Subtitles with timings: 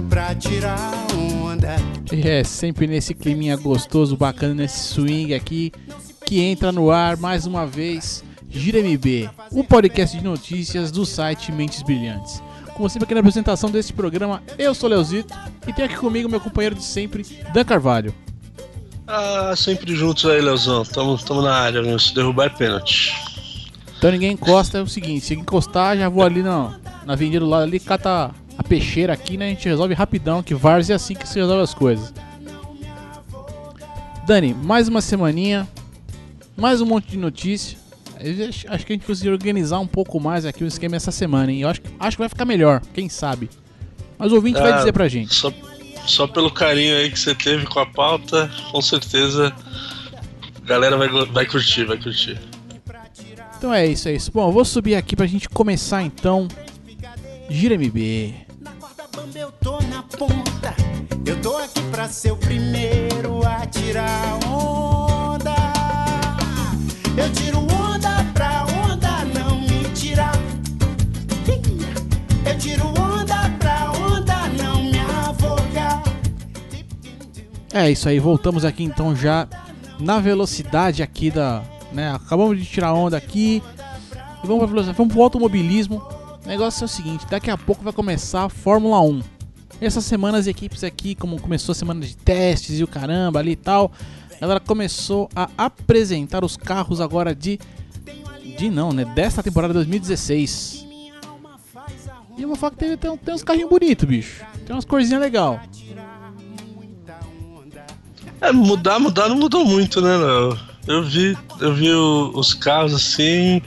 [0.00, 1.76] pra tirar onda.
[2.12, 5.72] E é sempre nesse climinha gostoso, bacana, nesse swing aqui,
[6.24, 11.52] que entra no ar mais uma vez Gira MB, o podcast de notícias do site
[11.52, 12.42] Mentes Brilhantes.
[12.74, 15.34] Como sempre aqui na apresentação deste programa, eu sou Leozito
[15.66, 18.14] e tenho aqui comigo meu companheiro de sempre, Dan Carvalho.
[19.06, 20.84] Ah, sempre juntos aí, Leozão.
[20.84, 21.98] Tamo, tamo na área, meu.
[21.98, 23.14] Se derrubar é pênalti.
[23.96, 27.48] Então ninguém encosta, é o seguinte, se encostar, já vou ali na, na avenida do
[27.48, 28.30] lado ali, cata
[28.68, 29.46] peixeira aqui, né?
[29.46, 32.12] A gente resolve rapidão, que Vars é assim que se resolve as coisas.
[34.26, 35.66] Dani, mais uma semaninha,
[36.56, 37.78] mais um monte de notícia.
[38.20, 41.50] Eu acho que a gente conseguiu organizar um pouco mais aqui o esquema essa semana,
[41.52, 41.60] hein?
[41.60, 43.48] Eu acho, que- acho que vai ficar melhor, quem sabe.
[44.18, 45.32] Mas o ouvinte vai Ah, dizer pra gente.
[45.34, 45.52] Só,
[46.04, 49.54] só pelo carinho aí que você teve com a pauta, com certeza
[50.62, 52.38] a galera vai, vai curtir, vai curtir.
[53.56, 54.30] Então é isso, é isso.
[54.32, 56.48] Bom, eu vou subir aqui pra gente começar então.
[57.48, 58.34] Gira MB.
[59.48, 60.74] Eu tô na ponta.
[61.24, 65.54] Eu tô aqui pra ser o primeiro a tirar onda.
[67.16, 70.34] Eu tiro onda pra onda não me tirar.
[72.44, 76.02] Eu tiro onda pra onda não me afogar.
[77.72, 79.48] É isso aí, voltamos aqui então já
[79.98, 81.62] na velocidade aqui da.
[81.90, 83.62] Né, acabamos de tirar onda aqui.
[84.44, 86.06] E vamos pra velocidade, vamos pro automobilismo.
[86.44, 89.37] O negócio é o seguinte, daqui a pouco vai começar a Fórmula 1.
[89.80, 93.52] Essa semana as equipes aqui, como começou a semana de testes e o caramba ali
[93.52, 93.92] e tal,
[94.36, 97.58] a galera começou a apresentar os carros agora de.
[98.56, 99.04] De não, né?
[99.04, 100.84] Desta temporada 2016.
[102.36, 104.44] E eu vou falar que tem, tem, tem uns carrinhos bonitos, bicho.
[104.66, 105.60] Tem umas corzinhas legais.
[108.40, 110.67] É, mudar, mudar não mudou muito, né, Léo?
[110.88, 113.60] Eu vi, eu vi os carros assim.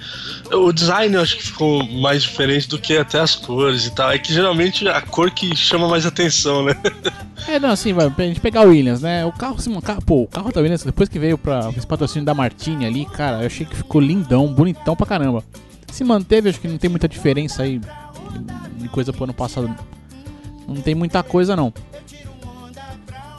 [0.51, 4.11] O design eu acho que ficou mais diferente do que até as cores e tal.
[4.11, 6.73] É que geralmente a cor que chama mais atenção, né?
[7.47, 9.25] É, não, assim, vai, pra gente pegar o Williams, né?
[9.25, 12.35] O carro, assim, pô, o carro da Williams, depois que veio pra esse patrocínio da
[12.35, 15.43] Martini ali, cara, eu achei que ficou lindão, bonitão pra caramba.
[15.91, 17.81] Se manteve, acho que não tem muita diferença aí
[18.77, 19.75] de coisa pro ano passado.
[20.67, 21.73] Não tem muita coisa, não.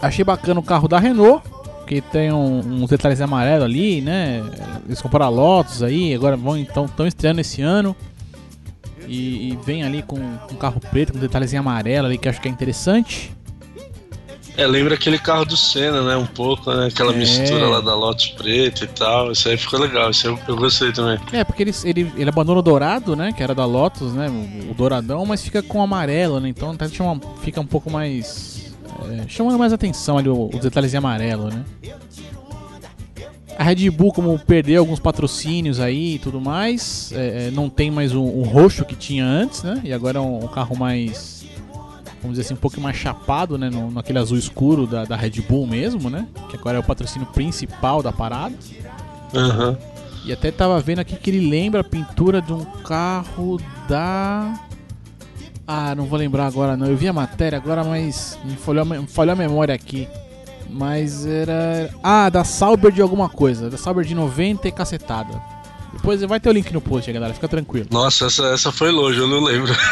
[0.02, 1.48] Achei bacana o carro da Renault,
[2.00, 4.42] que tem um- uns detalhes amarelos ali, né?
[4.86, 7.94] Eles compraram a Lotus aí, agora vão então, estão estreando esse ano.
[9.08, 12.40] E, e vem ali com um carro preto, com detalhes em amarelo ali, que acho
[12.40, 13.32] que é interessante.
[14.56, 16.14] É, lembra aquele carro do Senna, né?
[16.16, 16.86] Um pouco, né?
[16.86, 17.16] Aquela É.
[17.16, 19.32] mistura lá da Lotus preta e tal.
[19.32, 21.18] Isso aí ficou legal, isso aí eu, gostei também.
[21.32, 23.32] É, porque ele, ele, ele abandona o dourado, né?
[23.32, 24.28] Que era da Lotus, né?
[24.28, 26.50] O, o douradão, mas fica com amarelo, né?
[26.50, 28.51] Então até chama, fica um pouco mais.
[29.10, 31.64] É, chamando mais atenção ali os detalhes em amarelo, né?
[33.58, 37.90] A Red Bull, como perdeu alguns patrocínios aí e tudo mais, é, é, não tem
[37.90, 39.80] mais o, o roxo que tinha antes, né?
[39.84, 41.44] E agora é um, um carro mais.
[42.20, 43.68] Vamos dizer assim, um pouco mais chapado, né?
[43.68, 46.26] No, naquele azul escuro da, da Red Bull mesmo, né?
[46.48, 48.54] Que agora é o patrocínio principal da parada.
[49.34, 49.76] Aham.
[50.24, 54.58] E até tava vendo aqui que ele lembra a pintura de um carro da.
[55.74, 56.86] Ah, não vou lembrar agora não.
[56.86, 60.06] Eu vi a matéria agora, mas me falhou, a me- falhou a memória aqui.
[60.68, 61.90] Mas era.
[62.02, 63.70] Ah, da Sauber de alguma coisa.
[63.70, 65.40] Da Sauber de 90 e cacetada.
[65.92, 67.34] Depois vai ter o link no post, galera.
[67.34, 67.86] Fica tranquilo.
[67.90, 69.72] Nossa, essa, essa foi longe, eu não lembro.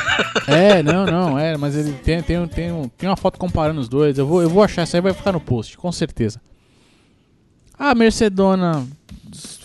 [0.46, 4.18] É, não, não, é, mas ele tem, tem, tem, tem uma foto comparando os dois.
[4.18, 6.40] Eu vou, eu vou achar, isso aí vai ficar no post, com certeza.
[7.78, 8.84] A Mercedona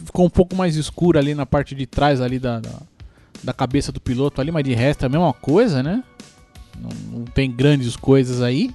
[0.06, 2.70] ficou um pouco mais escura ali na parte de trás ali da, da,
[3.46, 6.04] da cabeça do piloto ali, mas de resto é a mesma coisa, né?
[6.80, 8.74] Não, não tem grandes coisas aí.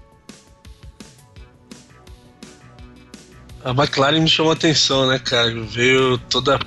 [3.64, 5.53] A McLaren me chamou a atenção, né, cara?
[5.64, 6.58] Veio toda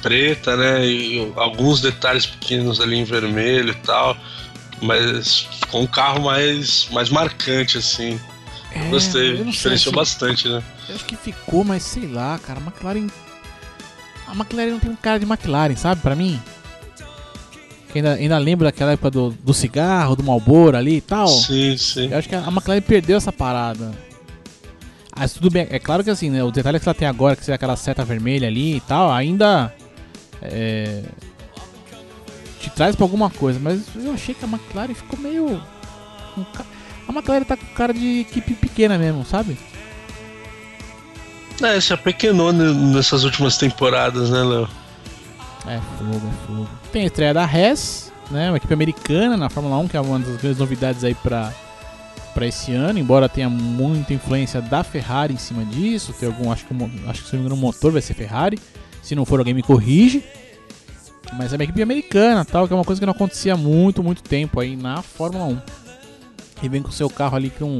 [0.00, 0.86] preta, né?
[0.86, 4.16] E alguns detalhes pequenos ali em vermelho e tal.
[4.80, 8.18] Mas ficou um carro mais, mais marcante, assim.
[8.72, 10.62] É, Gostei, diferenciou se- bastante, né?
[10.88, 12.60] Eu acho que ficou, mas sei lá, cara.
[12.60, 13.08] A McLaren.
[14.26, 16.00] A McLaren não tem um cara de McLaren, sabe?
[16.00, 16.40] Pra mim.
[18.00, 21.26] Que ainda, ainda lembro daquela época do, do cigarro, do Malboro ali e tal.
[21.26, 22.08] Sim, sim.
[22.10, 23.90] Eu acho que a McLaren perdeu essa parada.
[25.16, 26.44] Mas tudo bem, é claro que assim, né?
[26.44, 29.74] O detalhe que ela tem agora, que seria aquela seta vermelha ali e tal, ainda.
[30.40, 31.02] É,
[32.60, 35.60] te traz pra alguma coisa, mas eu achei que a McLaren ficou meio.
[37.08, 39.58] A McLaren tá com cara de equipe pequena mesmo, sabe?
[41.60, 44.68] É, se apequenou ne- nessas últimas temporadas, né, Léo?
[45.68, 46.68] É fogo, é fogo.
[46.90, 48.50] Tem a estreia da Hess, né?
[48.50, 51.52] Uma equipe americana na Fórmula 1, que é uma das grandes novidades aí pra,
[52.32, 56.14] pra esse ano, embora tenha muita influência da Ferrari em cima disso.
[56.18, 56.74] Tem algum, acho que,
[57.06, 58.58] acho que se não me engano, o motor vai ser Ferrari.
[59.02, 60.24] Se não for, alguém me corrige.
[61.34, 64.02] Mas é uma equipe americana, tal, que é uma coisa que não acontecia há muito,
[64.02, 65.60] muito tempo aí na Fórmula 1.
[66.62, 67.78] E vem com o seu carro ali com um,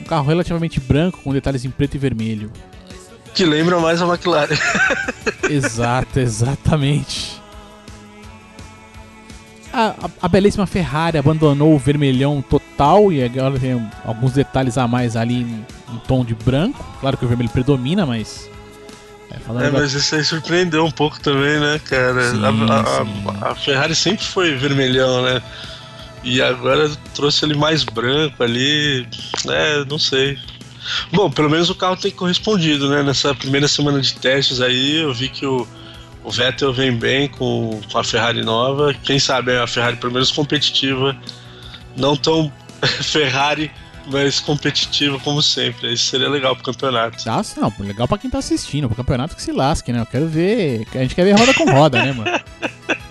[0.00, 2.50] um carro relativamente branco com detalhes em preto e vermelho.
[3.34, 4.56] Que lembra mais a McLaren.
[5.48, 7.40] Exato, exatamente.
[9.72, 14.86] A, a, a, belíssima Ferrari abandonou o vermelhão total e agora tem alguns detalhes a
[14.86, 16.84] mais ali em, em tom de branco.
[17.00, 18.50] Claro que o vermelho predomina, mas.
[19.30, 22.30] É, é mas isso aí surpreendeu um pouco também, né, cara?
[22.32, 22.42] Sim,
[23.40, 25.42] a, a, Ferrari sempre foi vermelhão, né?
[26.22, 29.06] E agora trouxe ele mais branco ali,
[29.46, 29.84] né?
[29.88, 30.38] Não sei.
[31.12, 33.02] Bom, pelo menos o carro tem correspondido, né?
[33.02, 35.66] Nessa primeira semana de testes aí, eu vi que o,
[36.24, 38.94] o Vettel vem bem com, com a Ferrari nova.
[39.02, 41.16] Quem sabe a Ferrari pelo menos competitiva,
[41.96, 42.52] não tão
[43.02, 43.70] Ferrari,
[44.06, 45.92] mas competitiva como sempre.
[45.92, 47.26] Isso seria legal pro campeonato.
[47.26, 50.00] Nossa, não, legal pra quem tá assistindo, pro campeonato que se lasque, né?
[50.00, 50.86] Eu quero ver.
[50.94, 52.30] A gente quer ver roda com roda, né, mano?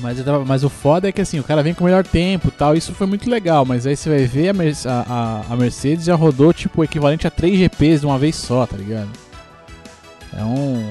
[0.00, 2.76] Mas, mas o foda é que assim, o cara vem com o melhor tempo tal,
[2.76, 6.52] isso foi muito legal, mas aí você vai ver a, a, a Mercedes já rodou
[6.52, 9.08] tipo o equivalente a 3 GPs de uma vez só, tá ligado?
[10.36, 10.90] É um.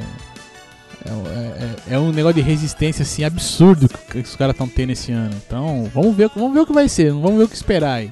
[1.06, 4.92] É, é, é um negócio de resistência assim absurdo que, que os caras estão tendo
[4.92, 5.34] esse ano.
[5.46, 8.12] Então, vamos ver, vamos ver o que vai ser, vamos ver o que esperar aí.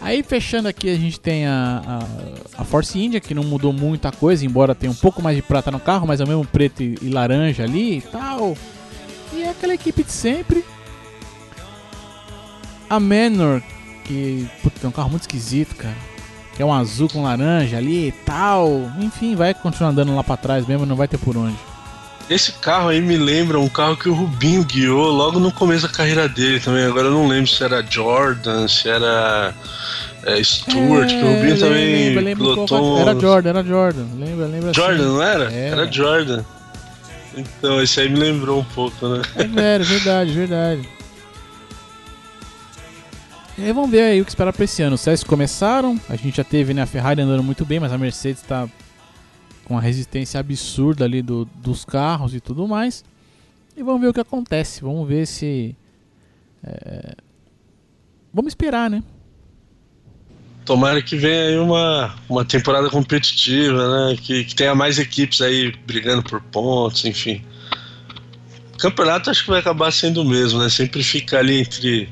[0.00, 1.82] Aí fechando aqui a gente tem a,
[2.56, 5.42] a, a, Force India, que não mudou muita coisa, embora tenha um pouco mais de
[5.42, 8.56] prata no carro, mas é o mesmo preto e, e laranja ali e tal.
[9.38, 10.64] E é aquela equipe de sempre.
[12.90, 13.62] A Manor,
[14.04, 15.94] que puta, tem um carro muito esquisito, cara.
[16.56, 18.90] Que é um azul com laranja ali e tal.
[18.98, 21.56] Enfim, vai continuar andando lá pra trás mesmo, não vai ter por onde.
[22.28, 25.92] Esse carro aí me lembra um carro que o Rubinho guiou logo no começo da
[25.92, 26.84] carreira dele também.
[26.84, 29.54] Agora eu não lembro se era Jordan, se era
[30.24, 33.00] é, Stuart, é, que o Rubinho lembra, também lembra, pilotou.
[33.00, 34.06] Era Jordan, era Jordan.
[34.18, 35.12] Lembra, lembra Jordan, assim.
[35.12, 35.44] não era?
[35.44, 36.44] Era, era Jordan.
[37.40, 39.22] Então, esse aí me lembrou um pouco, né?
[39.36, 40.88] É verdade, verdade.
[43.56, 44.94] E aí vamos ver aí o que esperar pra esse ano.
[44.94, 47.98] Os testes começaram, a gente já teve né, a Ferrari andando muito bem, mas a
[47.98, 48.68] Mercedes tá
[49.64, 53.04] com uma resistência absurda ali do, dos carros e tudo mais.
[53.76, 54.80] E vamos ver o que acontece.
[54.80, 55.76] Vamos ver se.
[56.62, 57.14] É...
[58.32, 59.02] Vamos esperar, né?
[60.68, 64.18] Tomara que venha aí uma, uma temporada competitiva, né?
[64.20, 67.42] Que, que tenha mais equipes aí brigando por pontos, enfim.
[68.74, 70.68] O campeonato acho que vai acabar sendo o mesmo, né?
[70.68, 72.10] Sempre fica ali entre.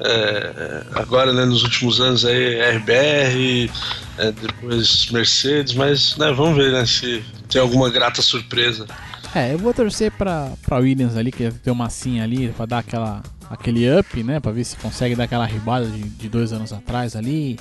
[0.00, 3.70] É, agora, né, nos últimos anos aí, RBR,
[4.16, 8.86] é, depois Mercedes, mas né, vamos ver né, se tem alguma grata surpresa.
[9.34, 13.22] É, eu vou torcer pra, Williams ali, que tem uma massinha ali, pra dar aquela
[13.50, 14.40] aquele up, né?
[14.40, 17.58] Pra ver se consegue dar aquela ribada de, de dois anos atrás ali.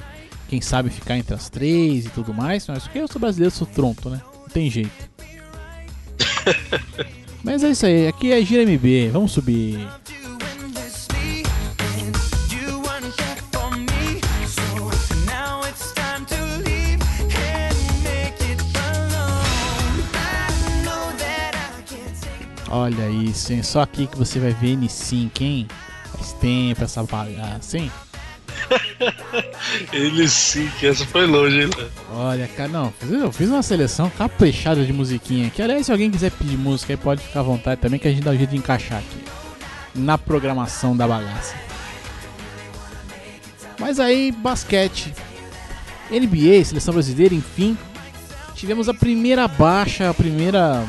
[0.48, 2.68] Quem sabe ficar entre as três e tudo mais.
[2.68, 4.22] Mas porque eu sou brasileiro, sou tronto, né?
[4.42, 5.10] Não tem jeito.
[7.44, 9.88] mas é isso aí, aqui é Gira MB, vamos subir.
[22.78, 23.64] Olha isso, hein?
[23.64, 25.66] Só aqui que você vai ver N5, hein?
[26.12, 27.90] Faz tempo essa bagaça, hein?
[29.94, 31.70] Ele sim, que essa foi longe, hein?
[32.12, 35.62] Olha, cara, não, eu fiz uma seleção caprichada de musiquinha aqui.
[35.62, 38.24] Aliás, se alguém quiser pedir música aí, pode ficar à vontade também, que a gente
[38.24, 39.24] dá um jeito de encaixar aqui
[39.96, 41.56] na programação da bagaça.
[43.80, 45.14] Mas aí, basquete,
[46.12, 47.78] NBA, seleção brasileira, enfim,
[48.54, 50.86] tivemos a primeira baixa, a primeira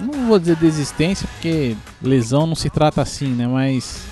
[0.00, 3.46] não vou dizer desistência, porque lesão não se trata assim, né?
[3.46, 4.02] Mas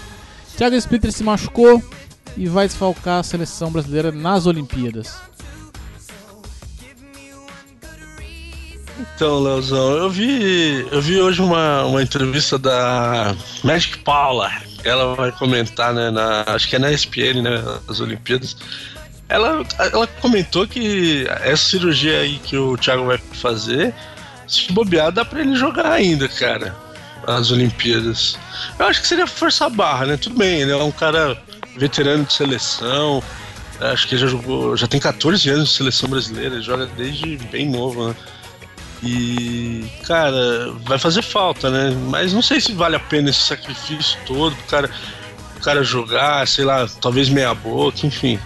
[0.57, 1.83] Thiago Splitter se machucou
[2.37, 5.17] e vai desfalcar a seleção brasileira nas Olimpíadas.
[8.99, 14.51] Então, Leozão, eu vi, eu vi hoje uma, uma entrevista da Magic Paula.
[14.85, 18.57] Ela vai comentar, né, na, acho que é na ESPN, né, as Olimpíadas.
[19.29, 23.95] Ela, ela comentou que essa cirurgia aí que o Thiago vai fazer
[24.49, 26.75] se bobear, dá pra ele jogar ainda, cara.
[27.27, 28.39] As Olimpíadas.
[28.79, 30.17] Eu acho que seria força barra, né?
[30.17, 31.37] Tudo bem, ele é um cara
[31.77, 33.23] veterano de seleção.
[33.81, 34.77] Acho que já jogou.
[34.77, 38.17] Já tem 14 anos de seleção brasileira, ele joga desde bem novo, né?
[39.03, 41.97] E, cara, vai fazer falta, né?
[42.09, 44.91] Mas não sei se vale a pena esse sacrifício todo pro cara,
[45.55, 48.41] pro cara jogar, sei lá, talvez meia boca, enfim.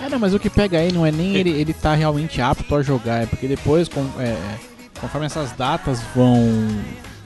[0.00, 2.74] É, não, mas o que pega aí não é nem ele, ele tá realmente apto
[2.74, 4.58] a jogar, é porque depois com, é, é
[5.00, 6.38] conforme essas datas vão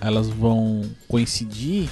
[0.00, 1.88] elas vão coincidir,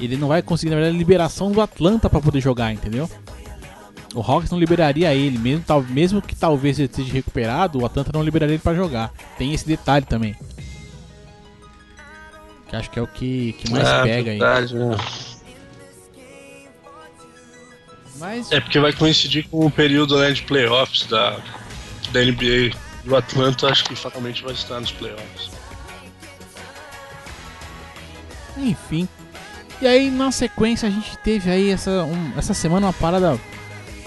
[0.00, 3.10] ele não vai conseguir na verdade a liberação do Atlanta para poder jogar, entendeu?
[4.14, 8.10] O Hawks não liberaria ele, mesmo, tal, mesmo que talvez ele esteja recuperado, o Atlanta
[8.14, 9.12] não liberaria ele para jogar.
[9.36, 10.34] Tem esse detalhe também.
[12.68, 14.38] Que acho que é o que, que mais Ah, pega aí.
[14.38, 14.96] verdade, né?
[18.16, 21.38] Mas É porque vai coincidir com o período né, de playoffs da,
[22.12, 22.74] da NBA.
[23.10, 25.50] O Atlanta acho que fatalmente vai estar nos playoffs.
[28.56, 29.08] Enfim.
[29.80, 33.38] E aí, na sequência, a gente teve aí essa, um- essa semana uma parada.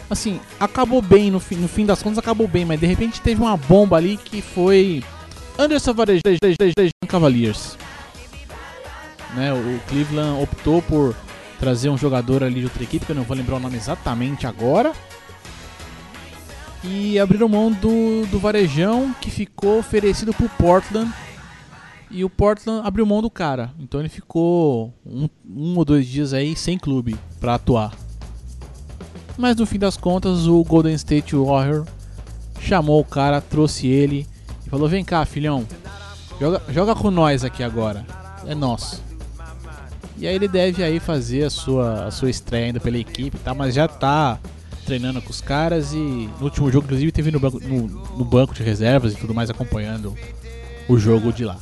[0.09, 3.41] Assim, acabou bem, no fim, no fim das contas acabou bem, mas de repente teve
[3.41, 5.01] uma bomba ali que foi.
[5.57, 6.21] Anderson Varejão
[7.07, 7.77] Cavaliers.
[9.33, 11.15] Né, o Cleveland optou por
[11.57, 14.45] trazer um jogador ali de outra equipe, que eu não vou lembrar o nome exatamente
[14.45, 14.91] agora.
[16.83, 21.11] E abriram mão do, do Varejão, que ficou oferecido pro Portland
[22.11, 23.71] e o Portland abriu mão do cara.
[23.79, 27.93] Então ele ficou um, um ou dois dias aí sem clube pra atuar.
[29.37, 31.85] Mas no fim das contas, o Golden State Warrior
[32.59, 34.27] chamou o cara, trouxe ele
[34.65, 35.65] e falou: Vem cá, filhão,
[36.39, 38.05] joga, joga com nós aqui agora.
[38.45, 39.01] É nosso.
[40.17, 43.53] E aí ele deve aí fazer a sua, a sua estreia ainda pela equipe, tá?
[43.53, 44.37] Mas já tá
[44.85, 48.53] treinando com os caras e no último jogo, inclusive, teve no banco, no, no banco
[48.53, 50.15] de reservas e tudo mais acompanhando
[50.87, 51.57] o jogo de lá.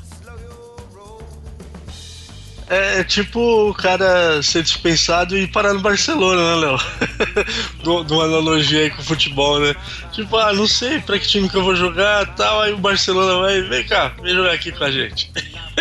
[2.69, 6.77] É tipo o cara ser dispensado e parar no Barcelona, né, Léo?
[8.05, 9.75] De uma analogia aí com o futebol, né?
[10.11, 12.61] Tipo, ah, não sei pra que time que eu vou jogar tal.
[12.61, 15.31] Aí o Barcelona vai, vem cá, vem jogar aqui com a gente.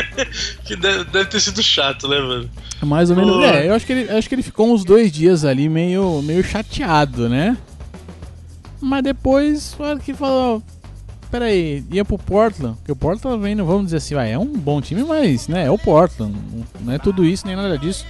[0.65, 2.51] que deve, deve ter sido chato, né, mano?
[2.83, 3.33] Mais ou menos.
[3.37, 3.43] Pô.
[3.43, 6.43] É, eu acho que ele, acho que ele ficou uns dois dias ali meio, meio
[6.45, 7.57] chateado, né?
[8.81, 10.63] Mas depois, olha que falou.
[11.31, 14.47] Pera aí, ia pro Portland, porque o Portland vem, vamos dizer assim, vai, é um
[14.47, 18.07] bom time, mas né, é o Portland, não- não é tudo isso nem nada disso.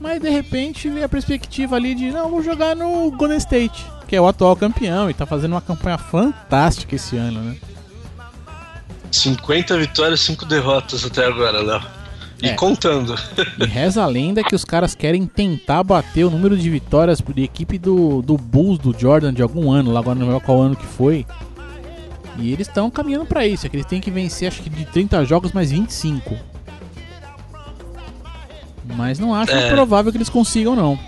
[0.00, 4.16] Mas de repente veio a perspectiva ali de, não, vou jogar no Golden State, que
[4.16, 7.56] é o atual campeão e tá fazendo uma campanha fantástica esse ano, né?
[9.10, 11.82] 50 vitórias, 5 derrotas até agora, Léo.
[12.42, 12.54] E É.
[12.54, 13.14] contando.
[13.58, 17.42] E reza a lenda que os caras querem tentar bater o número de vitórias de
[17.42, 20.74] equipe do, do Bulls do Jordan de algum ano, lá agora não lembro qual ano
[20.76, 21.26] que foi.
[22.38, 24.84] E eles estão caminhando pra isso, é que eles têm que vencer acho que de
[24.86, 26.34] 30 jogos mais 25.
[28.96, 29.70] Mas não acho É.
[29.70, 30.98] provável que eles consigam não.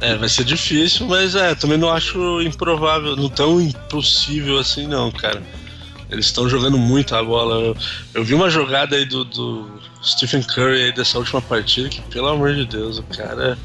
[0.00, 5.10] É, vai ser difícil, mas é, também não acho improvável, não tão impossível assim, não,
[5.10, 5.42] cara.
[6.10, 7.56] Eles estão jogando muito a bola.
[7.56, 7.76] Eu,
[8.14, 9.68] eu vi uma jogada aí do, do
[10.02, 13.58] Stephen Curry aí dessa última partida que, pelo amor de Deus, o cara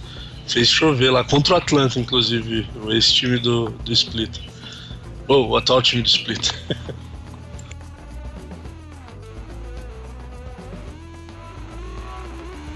[0.48, 4.40] fez chover lá contra o Atlanta, inclusive, esse time do, do Split.
[5.28, 6.52] Ou o atual time do Split.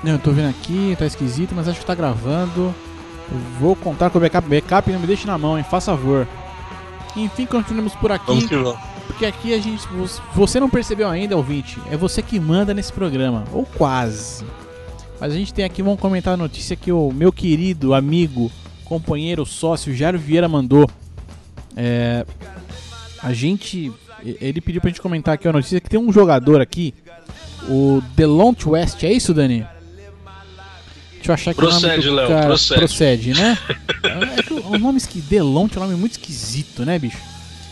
[0.03, 2.75] Não, eu tô vendo aqui, tá esquisito, mas acho que tá gravando.
[3.31, 4.47] Eu vou contar com o backup.
[4.47, 5.65] Backup não me deixe na mão, hein?
[5.67, 6.27] Faz favor.
[7.15, 8.27] Enfim, continuamos por aqui.
[8.27, 8.94] Vamos que vamos.
[9.07, 9.87] Porque aqui a gente.
[9.87, 11.77] vo- Você não percebeu ainda, ouvinte?
[11.91, 13.43] É você que manda nesse programa.
[13.53, 14.43] Ou quase.
[15.19, 18.51] Mas a gente tem aqui, vamos comentar a notícia que o meu querido amigo,
[18.83, 20.89] companheiro, sócio Jairo Vieira mandou.
[21.75, 22.25] É,
[23.21, 23.91] a gente.
[24.23, 26.93] Ele pediu pra gente comentar aqui a notícia que tem um jogador aqui,
[27.69, 29.65] o Delonte West, é isso, Dani?
[31.13, 32.45] Deixa eu achar aqui o nome Procede, do Léo, cara.
[32.47, 33.33] procede.
[33.33, 33.57] né?
[34.37, 35.21] é que o o nome esqui...
[35.21, 37.17] Delonte é um nome muito esquisito, né, bicho?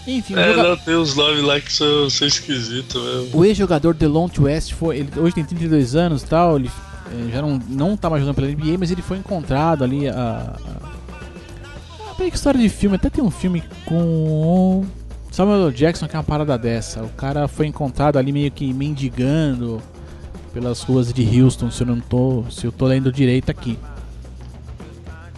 [0.06, 3.30] Enfim, o É, joga- não, tem uns nomes lá que são, são esquisitos mesmo.
[3.40, 5.00] o ex-jogador Delonte West foi.
[5.00, 6.58] Ele hoje tem 32 anos e tal.
[6.58, 6.70] Ele
[7.12, 10.10] eh, já não, não tá mais jogando pela NBA, mas ele foi encontrado ali.
[10.10, 10.56] A,
[12.18, 12.98] a, a história de filme.
[12.98, 14.84] Até tem um filme com
[15.32, 15.72] Samuel.
[15.72, 17.02] Jackson que é uma parada dessa.
[17.04, 19.82] O cara foi encontrado ali meio que mendigando
[20.54, 22.44] pelas ruas de Houston, se eu não tô.
[22.52, 23.80] Se eu tô lendo direito aqui.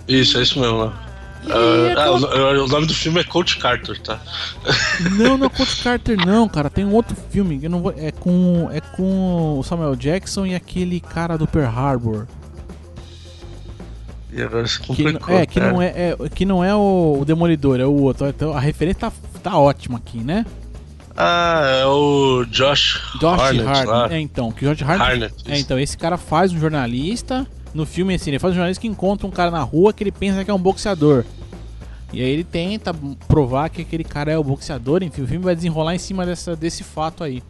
[0.07, 1.04] Isso, é isso mesmo, Léo.
[1.47, 4.19] E Ah, aquela- ah, o, nome do filme é Coach Carter, tá?
[5.17, 6.69] Não, não é Coach Carter não, cara.
[6.69, 7.93] Tem um outro filme que eu não vou.
[7.97, 8.69] É com.
[8.71, 12.27] É com o Samuel Jackson e aquele cara do Pearl Harbor.
[14.31, 15.71] E agora se Que, é, que cara.
[15.71, 18.27] não é, é- que não é o, o Demolidor, é o outro.
[18.27, 19.11] Então a referência tá,
[19.41, 20.45] tá ótima aqui, né?
[21.15, 23.87] Ah, é o Josh, Josh Harnett Hartnett.
[23.87, 24.11] lá.
[24.13, 25.01] É, então, que Josh Hartnett.
[25.11, 25.33] Harnett.
[25.47, 27.47] É, então, esse cara faz um jornalista.
[27.75, 30.11] No filme, assim, ele faz um jornalista que encontra um cara na rua que ele
[30.11, 31.25] pensa que é um boxeador.
[32.13, 32.93] E aí ele tenta
[33.27, 35.03] provar que aquele cara é o boxeador.
[35.03, 37.43] Enfim, o filme vai desenrolar em cima dessa, desse fato aí.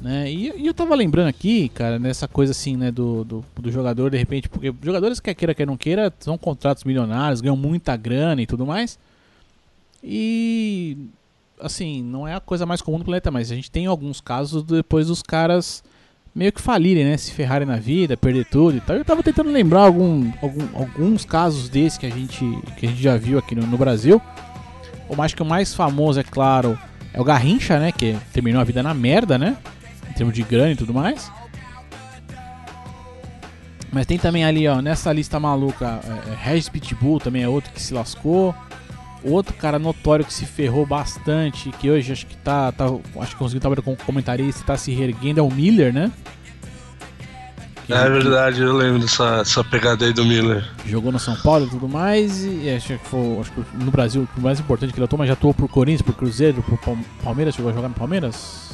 [0.00, 0.28] Né?
[0.28, 4.10] E, e eu tava lembrando aqui, cara, nessa coisa assim, né, do, do, do jogador,
[4.10, 8.42] de repente, porque jogadores quer queira, quer não queira, são contratos milionários, ganham muita grana
[8.42, 8.98] e tudo mais.
[10.02, 10.96] E
[11.60, 14.64] assim, não é a coisa mais comum do planeta, mas a gente tem alguns casos
[14.64, 15.84] depois dos caras
[16.38, 17.16] meio que falirem, né?
[17.16, 18.94] Se ferrarem na vida, perder tudo e tal.
[18.96, 22.44] Eu tava tentando lembrar algum, algum- alguns casos desses que a gente,
[22.76, 24.22] que a gente já viu aqui no, no Brasil.
[25.08, 26.78] O mais que o mais famoso, é claro,
[27.12, 27.90] é o Garrincha, né?
[27.90, 29.56] Que terminou a vida na merda, né?
[30.08, 31.28] Em termos de grana e tudo mais.
[33.90, 37.72] Mas tem também ali, ó, nessa lista maluca, é, é, Regis Pitbull também é outro
[37.72, 38.54] que se lascou.
[39.24, 42.70] Outro cara notório que se ferrou bastante, que hoje acho que tá.
[42.72, 42.84] tá
[43.20, 46.10] acho que conseguiu trabalhar como comentarista, tá se reerguendo, é o Miller, né?
[47.86, 50.64] Que- É verdade, eu lembro dessa, dessa pegada aí do Miller.
[50.86, 52.44] jogou no São Paulo e tudo mais.
[52.44, 55.26] E acho que foi acho que no Brasil o mais importante que ele atuou, mas
[55.28, 58.68] já atuou por Corinthians, por Cruzeiro, por Palme- Palmeiras, chegou a jogar no Palmeiras?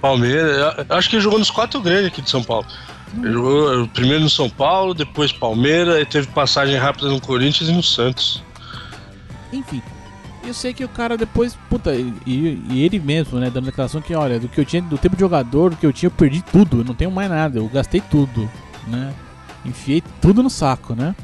[0.00, 2.66] Palmeiras, acho que ele jogou nos quatro grandes aqui de São Paulo.
[3.16, 7.70] Ele jogou eh, primeiro no São Paulo, depois Palmeiras, e teve passagem rápida no Corinthians
[7.70, 8.42] e no Santos.
[9.58, 9.82] Enfim.
[10.44, 14.14] Eu sei que o cara depois, puta, e, e ele mesmo, né, dando declaração que,
[14.14, 16.40] olha, do que eu tinha, do tempo de jogador, do que eu tinha, eu perdi
[16.40, 18.48] tudo, eu não tenho mais nada, eu gastei tudo,
[18.86, 19.12] né?
[19.64, 21.16] Enfiei tudo no saco, né?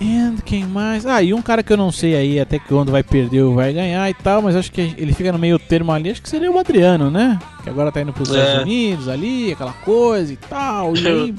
[0.00, 1.04] E quem mais?
[1.04, 3.72] Ah, e um cara que eu não sei aí até quando vai perder ou vai
[3.72, 6.50] ganhar e tal, mas acho que ele fica no meio termo ali, acho que seria
[6.50, 7.38] o Adriano, né?
[7.62, 8.38] Que agora tá indo pros É.
[8.38, 11.34] Estados Unidos ali, aquela coisa e tal, e aí...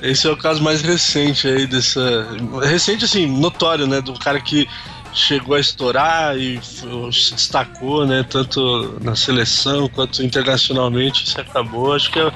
[0.00, 2.26] Esse é o caso mais recente aí dessa.
[2.62, 4.00] Recente, assim, notório, né?
[4.00, 4.68] Do cara que
[5.12, 8.24] chegou a estourar e se destacou, né?
[8.28, 11.24] Tanto na seleção quanto internacionalmente.
[11.24, 12.32] Isso acabou, acho que é-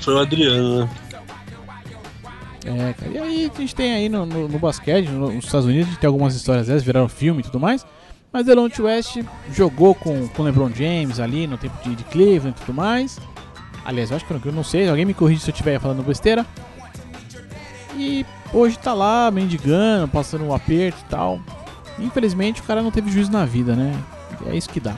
[0.00, 0.90] foi o Adriano, né?
[2.64, 3.12] É, cara.
[3.12, 5.90] E aí a gente tem aí no, no, no basquete, no- nos Estados Unidos, a
[5.92, 7.86] gente tem algumas histórias dessas, viraram filme e tudo mais.
[8.32, 9.18] Mas Delonte West
[9.54, 13.18] jogou com o LeBron James ali no tempo de, de Cleveland e tudo mais.
[13.84, 16.44] Aliás, eu acho que eu não sei, alguém me corrige se eu estiver falando besteira.
[17.96, 21.40] E hoje tá lá mendigando, passando um aperto e tal.
[21.98, 23.94] Infelizmente o cara não teve juízo na vida, né?
[24.46, 24.94] É isso que dá.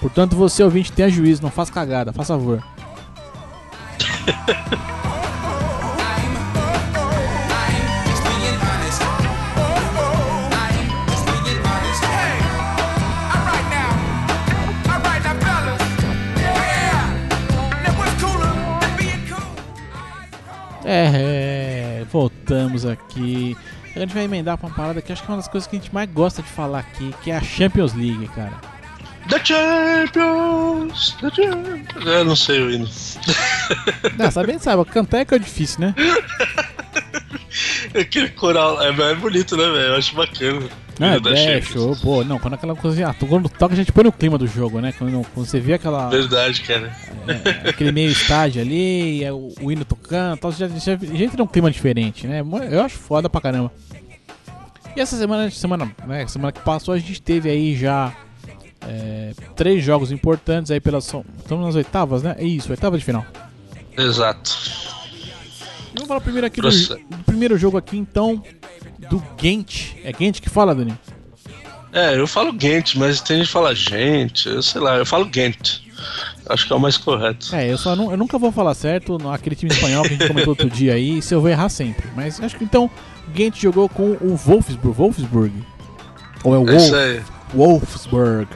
[0.00, 2.62] Portanto, você ouvinte tenha juízo, não faz cagada, faz favor.
[20.88, 23.56] É, é, voltamos aqui.
[23.96, 25.74] A gente vai emendar pra uma parada que acho que é uma das coisas que
[25.74, 28.52] a gente mais gosta de falar aqui, que é a Champions League, cara.
[29.28, 31.16] The Champions!
[31.20, 32.06] The Champions!
[32.06, 32.88] Eu não sei o hino.
[34.16, 35.94] Não, sabe, sabe, cantar é que é difícil, né?
[37.98, 39.78] Aquele coral é, é bonito, né, velho?
[39.78, 40.68] Eu acho bacana.
[41.00, 42.22] Não, é, é show, pô.
[42.22, 43.08] Não, quando aquela coisa.
[43.08, 44.94] Ah, quando toca, a gente põe no clima do jogo, né?
[44.96, 46.08] Quando, quando você vê aquela.
[46.08, 46.94] Verdade, cara.
[47.28, 51.36] É, aquele meio estádio ali, é o, o hino tocando, tal, já, já, já entra
[51.38, 52.42] num clima diferente, né?
[52.70, 53.72] Eu acho foda pra caramba.
[54.96, 58.14] E essa semana, semana, né, semana que passou, a gente teve aí já
[58.86, 61.00] é, três jogos importantes aí pela.
[61.00, 62.34] São- Estamos nas oitavas, né?
[62.38, 63.24] É isso, oitava de final.
[63.96, 64.56] Exato.
[65.94, 68.42] Vamos falar primeiro aqui do, do primeiro jogo aqui, então,
[69.10, 69.94] do Gent.
[70.04, 70.96] É Gent que fala, Dani?
[71.92, 75.28] É, eu falo Gent, mas tem gente que fala gente, eu sei lá, eu falo
[75.32, 75.80] Gent.
[76.48, 77.54] Acho que é o mais correto.
[77.54, 80.16] É, eu só nu- eu nunca vou falar certo no- aquele time espanhol que a
[80.16, 82.08] gente comentou outro dia aí, se eu vou errar sempre.
[82.14, 82.90] Mas acho que então
[83.34, 84.96] Gent jogou com o Wolfsburg.
[84.96, 85.52] Wolfsburg?
[86.44, 87.22] Ou é o É Wolf, aí.
[87.54, 88.48] Wolfsburg?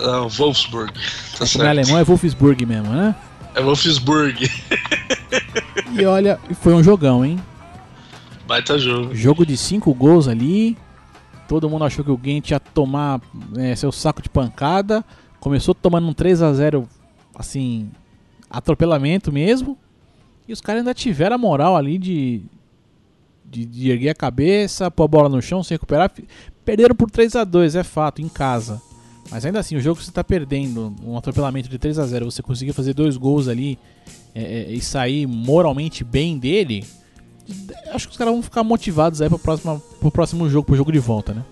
[0.00, 0.92] Ah, o Wolfsburg.
[1.36, 1.66] Tá é certo.
[1.68, 3.14] alemão é Wolfsburg mesmo, né?
[3.54, 4.48] É Wolfsburg.
[5.98, 7.38] E olha, foi um jogão, hein?
[8.46, 9.14] Baita jogo.
[9.14, 10.76] Jogo de 5 gols ali.
[11.48, 13.20] Todo mundo achou que o Gent ia tomar
[13.56, 15.04] é, seu saco de pancada.
[15.40, 16.88] Começou tomando um 3 a 0
[17.34, 17.90] assim,
[18.50, 19.78] atropelamento mesmo.
[20.46, 22.42] E os caras ainda tiveram a moral ali de,
[23.44, 26.10] de, de erguer a cabeça, pôr a bola no chão, se recuperar.
[26.64, 28.80] Perderam por 3 a 2 é fato, em casa.
[29.30, 32.30] Mas ainda assim, o jogo que você está perdendo, um atropelamento de 3 a 0
[32.30, 33.78] você conseguir fazer dois gols ali
[34.34, 36.84] é, é, e sair moralmente bem dele,
[37.92, 40.98] acho que os caras vão ficar motivados aí próximo, pro próximo jogo, pro jogo de
[40.98, 41.44] volta, né?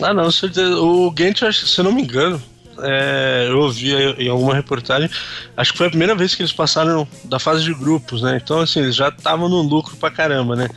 [0.00, 0.28] Ah, não.
[0.28, 2.40] O que, se eu não me engano,
[2.78, 5.08] é, eu ouvi em alguma reportagem,
[5.56, 8.40] acho que foi a primeira vez que eles passaram da fase de grupos, né?
[8.42, 10.68] Então, assim, eles já estavam no lucro pra caramba, né?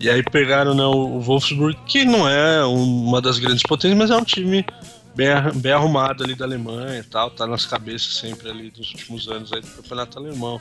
[0.00, 4.16] E aí pegaram né, o Wolfsburg, que não é uma das grandes potências, mas é
[4.16, 4.64] um time
[5.14, 9.28] bem, bem arrumado ali da Alemanha e tal, tá nas cabeças sempre ali dos últimos
[9.28, 10.60] anos aí do campeonato alemão.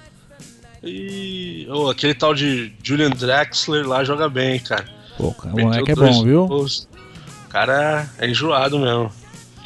[0.83, 4.85] E oh, aquele tal de Julian Drexler lá joga bem, cara.
[5.17, 6.45] Pô, o moleque é bom, viu?
[6.45, 9.11] O cara é enjoado mesmo.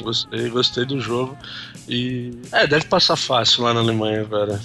[0.02, 1.36] Gostei, gostei do jogo.
[1.88, 2.32] E.
[2.52, 4.60] É, deve passar fácil lá na Alemanha agora.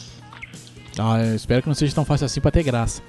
[0.99, 3.01] Ah, eu espero que não seja tão fácil assim pra ter graça.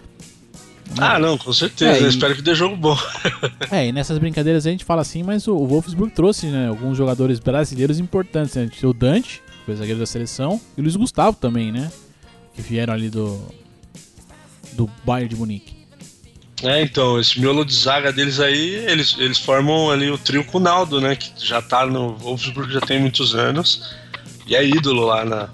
[0.98, 1.98] Ah, não, com certeza.
[1.98, 2.96] É, e- espero que dê jogo bom.
[3.70, 6.96] É, e nessas brincadeiras a gente fala assim, mas o, o Wolfsburg trouxe né, alguns
[6.96, 8.54] jogadores brasileiros importantes.
[8.54, 8.62] Né?
[8.62, 11.70] A gente tem o Dante, que foi zagueiro da seleção, e o Luiz Gustavo também,
[11.70, 11.90] né?
[12.54, 13.38] Que vieram ali do.
[14.72, 15.77] do Bayern de Munique.
[16.62, 20.58] É, então, esse miolo de zaga deles aí, eles, eles formam ali o trio com
[20.58, 21.14] o Naldo, né?
[21.14, 23.94] Que já tá no Wolfsburg já tem muitos anos.
[24.46, 25.48] E é ídolo lá na,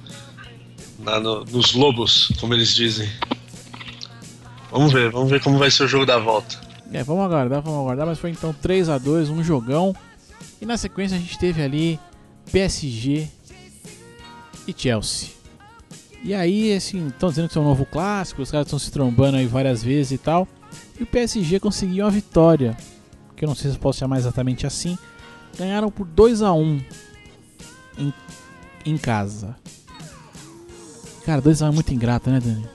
[1.04, 3.10] lá no- nos lobos, como eles dizem.
[4.70, 6.58] Vamos ver, vamos ver como vai ser o jogo da volta.
[6.92, 9.94] É, vamos aguardar, vamos aguardar, mas foi então 3 a 2 um jogão.
[10.60, 11.98] E na sequência a gente teve ali
[12.50, 13.28] PSG
[14.66, 15.28] e Chelsea.
[16.22, 19.36] E aí, assim, estão dizendo que é um novo clássico, os caras estão se trombando
[19.36, 20.48] aí várias vezes e tal.
[20.98, 22.76] E o PSG conseguiu uma vitória,
[23.36, 24.96] que eu não sei se posso chamar exatamente assim.
[25.58, 26.80] Ganharam por 2 a 1
[27.98, 28.14] em,
[28.86, 29.56] em casa.
[31.24, 32.68] Cara, 2 a 1 é muito ingrato, né, Dani?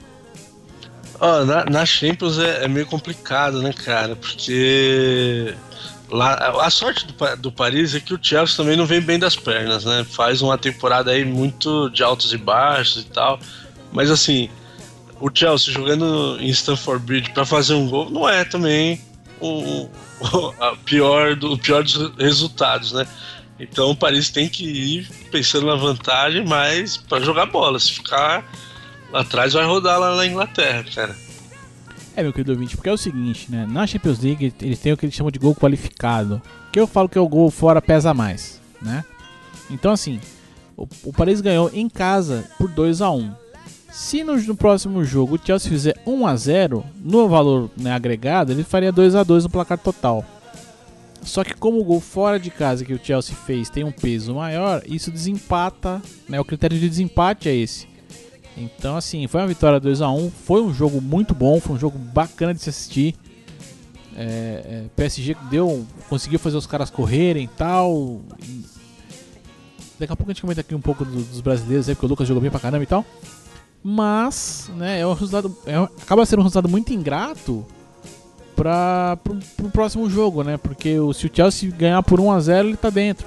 [1.19, 4.15] Ó, na, na Champions é, é meio complicado, né, cara?
[4.15, 5.53] Porque
[6.09, 9.35] lá, a sorte do, do Paris é que o Chelsea também não vem bem das
[9.35, 10.05] pernas, né?
[10.09, 13.39] Faz uma temporada aí muito de altos e baixos e tal.
[13.91, 14.49] Mas assim,
[15.19, 19.01] o Chelsea jogando em Stamford Bridge pra fazer um gol não é também
[19.39, 19.89] o, o-
[20.85, 23.05] pior do, o pior dos resultados, né?
[23.59, 27.77] Então o Paris tem que ir pensando na vantagem, mas pra jogar bola.
[27.79, 28.45] Se ficar
[29.11, 31.15] lá atrás, vai rodar lá na Inglaterra, cara.
[32.15, 33.65] É, meu querido ouvinte, porque é o seguinte, né?
[33.69, 36.41] Na Champions League eles têm o que eles chamam de gol qualificado.
[36.71, 39.03] Que eu falo que é o gol fora pesa mais, né?
[39.69, 40.19] Então, assim,
[40.77, 43.31] o, o Paris ganhou em casa por 2 a 1
[44.01, 48.53] Se no, no próximo jogo o Chelsea fizer 1 a 0 no valor né, agregado,
[48.53, 50.23] ele faria 2 a 2 no placar total.
[51.21, 54.33] Só que como o gol fora de casa que o Chelsea fez tem um peso
[54.33, 56.39] maior, isso desempata, né?
[56.39, 57.89] O critério de desempate é esse.
[58.55, 60.31] Então, assim, foi uma vitória 2x1.
[60.45, 63.15] Foi um jogo muito bom, foi um jogo bacana de se assistir.
[64.15, 64.23] É,
[64.65, 68.21] é, PSG deu, conseguiu fazer os caras correrem e tal.
[68.41, 68.63] E
[69.99, 72.09] daqui a pouco a gente comenta aqui um pouco do- dos brasileiros, aí, porque o
[72.09, 73.05] Lucas jogou bem pra caramba e tal.
[73.83, 75.55] Mas, né, é um resultado.
[75.65, 77.65] é acaba sendo um resultado muito ingrato
[78.55, 79.17] para
[79.55, 80.57] pro próximo jogo, né?
[80.57, 83.25] Porque o, se o Chelsea ganhar por 1x0, ele tá dentro.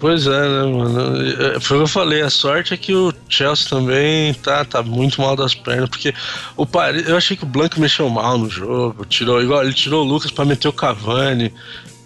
[0.00, 1.56] Pois é, né, mano?
[1.56, 4.82] É, Foi o que eu falei, a sorte é que o Chelsea também tá, tá
[4.82, 6.14] muito mal das pernas, porque
[6.56, 10.04] o Paris, eu achei que o Blanco mexeu mal no jogo, tirou, igual ele tirou
[10.04, 11.52] o Lucas pra meter o Cavani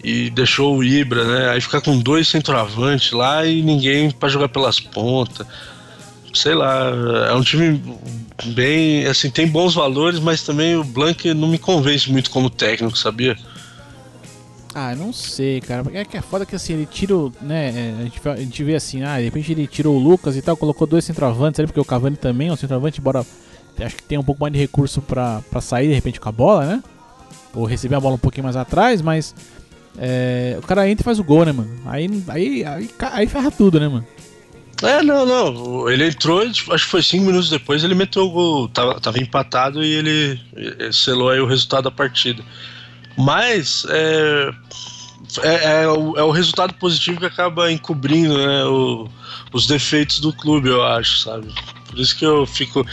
[0.03, 1.49] e deixou o Ibra, né?
[1.51, 5.47] Aí ficar com dois centroavantes lá e ninguém pra jogar pelas pontas.
[6.33, 6.91] Sei lá,
[7.29, 7.81] é um time
[8.47, 12.97] bem, assim, tem bons valores, mas também o Blanc não me convence muito como técnico,
[12.97, 13.37] sabia?
[14.73, 15.83] Ah, não sei, cara.
[15.93, 17.31] É que é foda que assim, ele tira o.
[17.39, 20.35] Né, é, a, gente, a gente vê assim, ah, de repente ele tirou o Lucas
[20.35, 23.23] e tal, colocou dois centroavantes ali, porque o Cavani também é um centroavante, embora
[23.79, 26.65] acho que tem um pouco mais de recurso pra sair de repente com a bola,
[26.65, 26.83] né?
[27.53, 29.35] Ou receber a bola um pouquinho mais atrás, mas.
[29.97, 31.69] É, o cara entra e faz o gol, né, mano?
[31.85, 34.05] Aí, aí, aí, aí ferra tudo, né, mano?
[34.81, 35.89] É, não, não.
[35.89, 38.67] Ele entrou, acho que foi cinco minutos depois, ele meteu o gol.
[38.67, 42.43] Tava, tava empatado e ele eh, selou aí o resultado da partida.
[43.17, 44.51] Mas é,
[45.43, 49.07] é, é o, é o resultado positivo que acaba encobrindo né, o-
[49.53, 51.47] os defeitos do clube, eu acho, sabe?
[51.87, 52.85] Por isso que eu fico,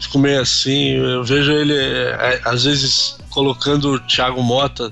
[0.00, 0.92] fico meio assim.
[0.92, 4.90] Eu vejo ele, é, às vezes, colocando o Thiago Mota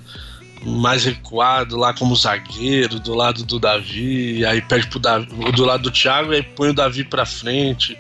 [0.64, 5.84] mais recuado lá como zagueiro, do lado do Davi, aí perde pro Davi, do lado
[5.84, 7.96] do Thiago, e aí põe o Davi pra frente.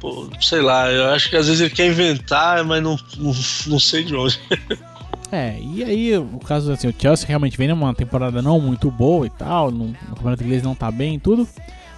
[0.00, 3.34] Pô, sei lá, eu acho que às vezes ele quer inventar, mas não, não,
[3.66, 4.38] não sei de onde.
[5.30, 9.26] É, e aí o caso assim, o Chelsea realmente vem numa temporada não muito boa
[9.26, 11.46] e tal, no, no campeonato inglês não tá bem e tudo.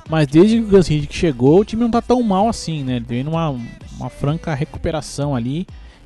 [0.08, 2.96] Mas desde que o Gus chegou, o time não tá tão mal assim, né?
[2.96, 3.50] Ele vem numa
[3.96, 5.64] uma franca recuperação ali.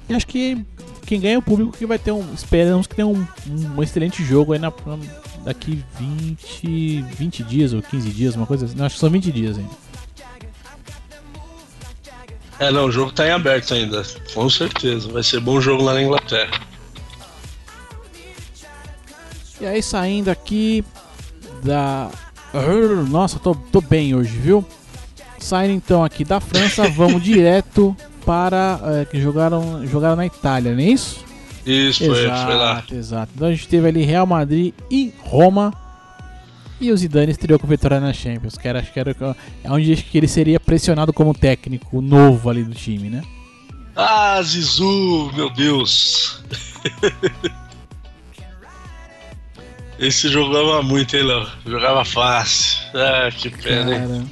[0.08, 0.64] E acho que
[1.06, 2.32] quem ganha é o público que vai ter um.
[2.34, 3.26] Esperamos que tenha um,
[3.76, 4.98] um excelente jogo aí na, na-
[5.44, 8.74] daqui 20, 20 dias ou 15 dias, uma coisa assim.
[8.76, 9.70] Não, acho que são 20 dias ainda.
[12.58, 15.08] É, não, o jogo tá em aberto ainda, com certeza.
[15.10, 16.60] Vai ser bom jogo lá na Inglaterra.
[19.60, 20.84] E aí saindo aqui
[21.62, 22.10] da.
[23.08, 24.64] Nossa, tô, tô bem hoje, viu?
[25.38, 28.80] Saindo então aqui da França, vamos direto para.
[29.00, 31.24] é, que jogaram, jogaram na Itália, não é isso?
[31.66, 32.84] Isso, foi, exato, foi lá.
[32.92, 33.32] exato.
[33.34, 35.72] Então a gente teve ali Real Madrid e Roma.
[36.80, 39.16] E o Zidane estreou com vitória na Champions, que era, acho que era
[39.62, 43.22] é onde acho que ele seria pressionado como técnico novo ali do time, né?
[43.96, 46.42] Ah, Zizu, meu Deus.
[49.98, 51.46] Esse jogava muito, hein, Léo?
[51.64, 52.80] Jogava fácil.
[52.92, 54.28] Ah, que pena, hein?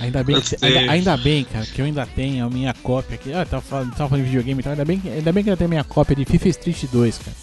[0.00, 3.32] Ainda bem, que, ainda, ainda bem, cara, que eu ainda tenho a minha cópia aqui.
[3.32, 4.72] Ah, tava falando, tava falando de videogame e tal.
[4.72, 7.18] Ainda bem, que- ainda bem que eu tenho a minha cópia de FIFA Street 2,
[7.18, 7.36] cara.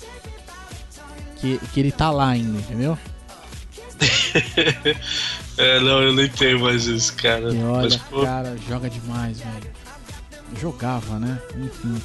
[1.37, 2.97] Que, que ele tá lá ainda, entendeu?
[5.57, 7.51] É, não, eu nem tenho mais isso, cara.
[7.51, 9.71] E olha, Mas, pô, cara, joga demais, velho.
[10.61, 11.39] Jogava, né?
[11.57, 11.99] Enfim.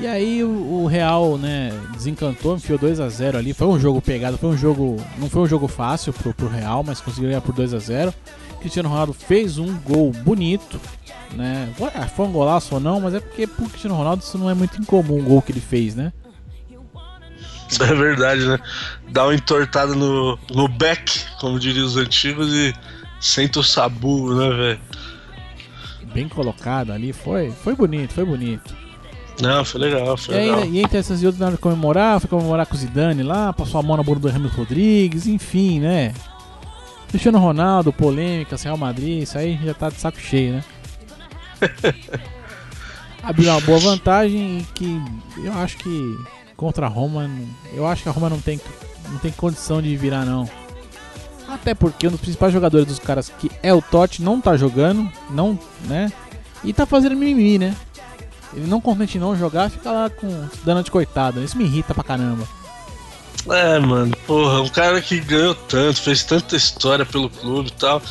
[0.00, 0.48] E aí o,
[0.82, 3.54] o Real, né, desencantou, enfiou 2 a 0 ali.
[3.54, 5.00] Foi um jogo pegado, foi um jogo.
[5.18, 8.12] Não foi um jogo fácil pro, pro Real, mas conseguiu ganhar por 2 a 0
[8.66, 10.80] Cristiano Ronaldo fez um gol bonito,
[11.34, 11.72] né?
[12.16, 14.80] Foi um golaço ou não, mas é porque pro Cristiano Ronaldo isso não é muito
[14.80, 16.12] incomum o gol que ele fez, né?
[17.80, 18.58] É verdade, né?
[19.08, 22.72] Dá uma entortada no, no back, como diriam os antigos, e
[23.20, 24.80] senta o sabugo, né, velho?
[26.12, 28.74] Bem colocado ali, foi, foi bonito, foi bonito.
[29.40, 30.64] Não, foi legal, E, foi aí, legal.
[30.66, 33.52] e entre essas e outras, na hora de comemorar, foi comemorar com o Zidane lá,
[33.52, 36.14] passou a mão na bunda do Ramos Rodrigues, enfim, né?
[37.08, 40.64] Cristiano Ronaldo, polêmica, Real Madrid, isso aí já tá de saco cheio, né?
[43.22, 45.02] Abriu uma boa vantagem e que
[45.42, 46.16] eu acho que
[46.56, 47.30] contra a Roma,
[47.72, 48.60] eu acho que a Roma não tem,
[49.08, 50.48] não tem condição de virar não.
[51.48, 55.10] Até porque um dos principais jogadores dos caras que é o Totti não tá jogando,
[55.30, 56.12] não, né?
[56.64, 57.74] E tá fazendo mimimi, né?
[58.52, 60.28] Ele não contente não jogar, fica lá com
[60.64, 61.42] dano de coitado.
[61.42, 62.46] Isso me irrita pra caramba.
[63.48, 68.02] É, mano, porra, um cara que ganhou tanto, fez tanta história pelo clube e tal,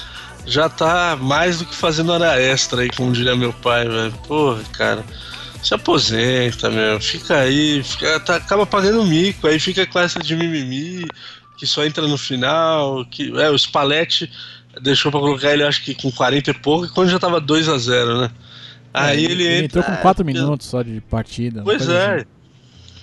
[0.45, 4.13] já tá mais do que fazendo hora extra aí, como diria meu pai, velho.
[4.27, 5.03] Porra, cara,
[5.61, 10.35] se aposenta, meu, fica aí, fica, tá- acaba pagando mico, aí fica com essa de
[10.35, 11.05] mimimi,
[11.57, 14.31] que só entra no final, que, é, o Spalletti
[14.81, 17.67] deixou pra colocar ele, acho que com 40 e pouco, e quando já tava 2
[17.67, 18.31] a 0 né?
[18.93, 21.61] Aí É, ele, entra, entrou com 4 é, minutos só de partida.
[21.63, 22.15] Pois é.
[22.15, 22.25] assim.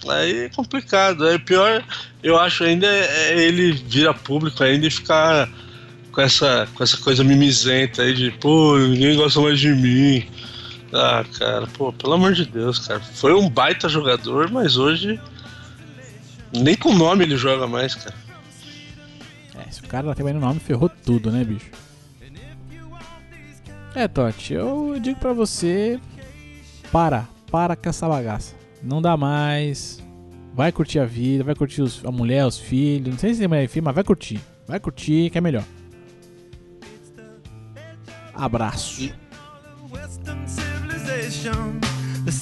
[0.08, 1.26] Aí é complicado.
[1.26, 1.84] Aí pior,
[2.22, 5.48] eu acho ainda é é ele vira público ainda e ficar
[6.12, 10.26] com essa, com essa coisa mimizenta aí de, pô, ninguém gosta mais de mim.
[10.92, 13.00] Ah, cara, pô, pelo amor de Deus, cara.
[13.00, 15.18] Foi um baita jogador, mas hoje
[16.52, 18.14] nem com nome ele joga mais, cara.
[19.58, 21.70] É, se o cara tá bem no nome, ferrou tudo, né, bicho?
[23.94, 25.98] É, Totti, eu digo pra você:
[26.90, 28.61] para, para com essa bagaça.
[28.82, 30.02] Não dá mais.
[30.54, 33.08] Vai curtir a vida, vai curtir os- a mulher, os filhos.
[33.08, 34.40] Não sei se tem mulher e filho, mas vai curtir.
[34.66, 35.64] Vai curtir, que é melhor.
[38.34, 39.10] Abraço.
[39.90, 41.80] Western civilization.
[42.24, 42.32] The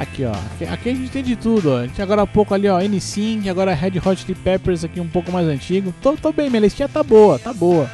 [0.00, 0.32] Aqui, ó.
[0.32, 1.78] Aqui, aqui a gente tem de tudo, ó.
[1.80, 5.06] A gente agora há pouco ali, ó, N5, agora Red Hot Chili Peppers aqui um
[5.06, 5.94] pouco mais antigo.
[6.00, 7.90] Tô, tô bem, minha listinha tá boa, tá boa.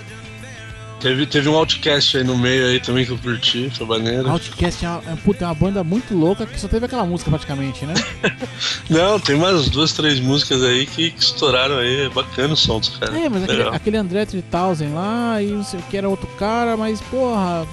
[1.00, 4.30] Teve, teve um outcast aí no meio aí também que eu curti, foi maneiro.
[4.30, 7.28] Outcast é uma, é, puta, é uma banda muito louca que só teve aquela música
[7.28, 7.94] praticamente, né?
[8.88, 12.02] Não, tem mais duas, três músicas aí que, que estouraram aí.
[12.02, 13.16] É bacana o som dos caras.
[13.16, 16.76] É, mas aquele, aquele André 3000 lá e não sei o que era outro cara,
[16.76, 17.66] mas porra.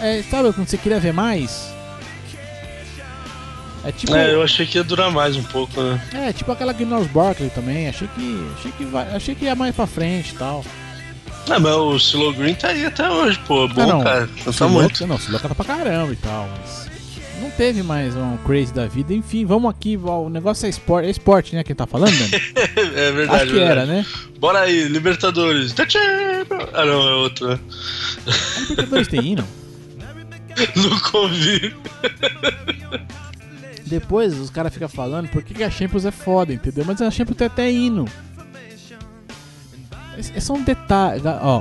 [0.00, 1.73] É, é, sabe quando você queria ver mais?
[3.84, 6.32] É tipo, É, é, eu achei que ia durar mais um pouco, né?
[6.32, 7.88] tipo aquela Gnose Barkley também.
[7.88, 10.64] Achei que, achei que vai, achei que ia mais pra frente e tal.
[11.46, 13.68] Não, mas o Silo Green tá aí até hoje, pô.
[13.68, 14.02] Bom, Ah, não.
[14.02, 14.24] cara.
[14.24, 15.06] O Canta Siloca- muito.
[15.06, 16.88] Não, o Siloca tá pra caramba e tal, mas
[17.42, 19.12] não teve mais um crazy da vida.
[19.12, 21.62] Enfim, vamos aqui, o negócio é esporte, é esporte, né?
[21.62, 22.42] Quem tá falando, Dani?
[22.96, 23.42] é verdade.
[23.42, 23.70] Acho que verdade.
[23.80, 24.06] era, né?
[24.38, 25.74] Bora aí, Libertadores.
[25.74, 25.98] Tchê!
[26.72, 27.58] Ah, não, é outro, né?
[28.70, 29.46] Libertadores tem hino.
[30.76, 31.74] Nunca ouvi.
[33.86, 36.84] Depois os caras ficam falando por que que a Champions é foda, entendeu?
[36.86, 38.06] Mas a Champions tem até hino.
[40.16, 41.60] É, é só um detalhe, ó.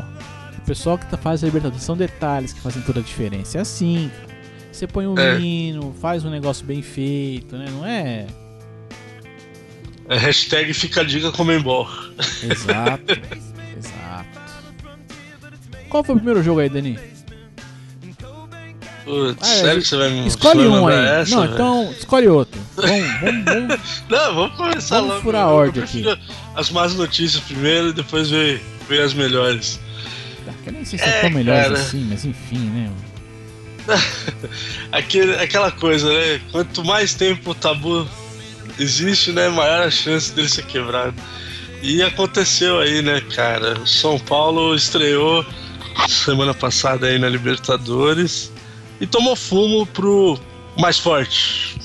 [0.57, 3.57] O pessoal que tá, faz a Libertadores são detalhes que fazem toda a diferença.
[3.57, 4.09] É assim.
[4.71, 5.37] Você põe um É.
[5.39, 7.65] hino, faz um negócio bem feito, né?
[7.69, 8.25] Não é.
[10.09, 11.87] É hashtag fica a dica Comembol.
[12.43, 13.13] Exato.
[13.77, 14.39] exato.
[15.89, 16.97] Qual foi o primeiro jogo aí, Dani?
[19.03, 20.95] Putz, Ah, sério que você vai me Escolhe um aí.
[21.21, 21.53] essa, não, velho?
[21.53, 22.59] então escolhe outro.
[22.75, 23.79] Vamos, vamos, vamos.
[24.09, 25.21] Não, vamos começar Vamos logo.
[25.23, 26.17] furar a ordem prefiro
[26.55, 29.79] As más notícias primeiro e depois ver, ver as melhores.
[30.47, 31.79] Ah, eu nem sei se é tão melhores cara.
[31.79, 32.89] assim, mas enfim, né?
[34.91, 36.39] Aquele, aquela coisa, né?
[36.51, 38.07] Quanto mais tempo o tabu
[38.79, 39.49] existe, né?
[39.49, 41.13] Maior a chance dele ser quebrado.
[41.81, 43.77] E aconteceu aí, né, cara?
[43.79, 45.45] O São Paulo estreou
[46.07, 48.52] semana passada aí na Libertadores
[49.03, 50.39] e tomou fumo pro
[50.77, 51.75] mais forte.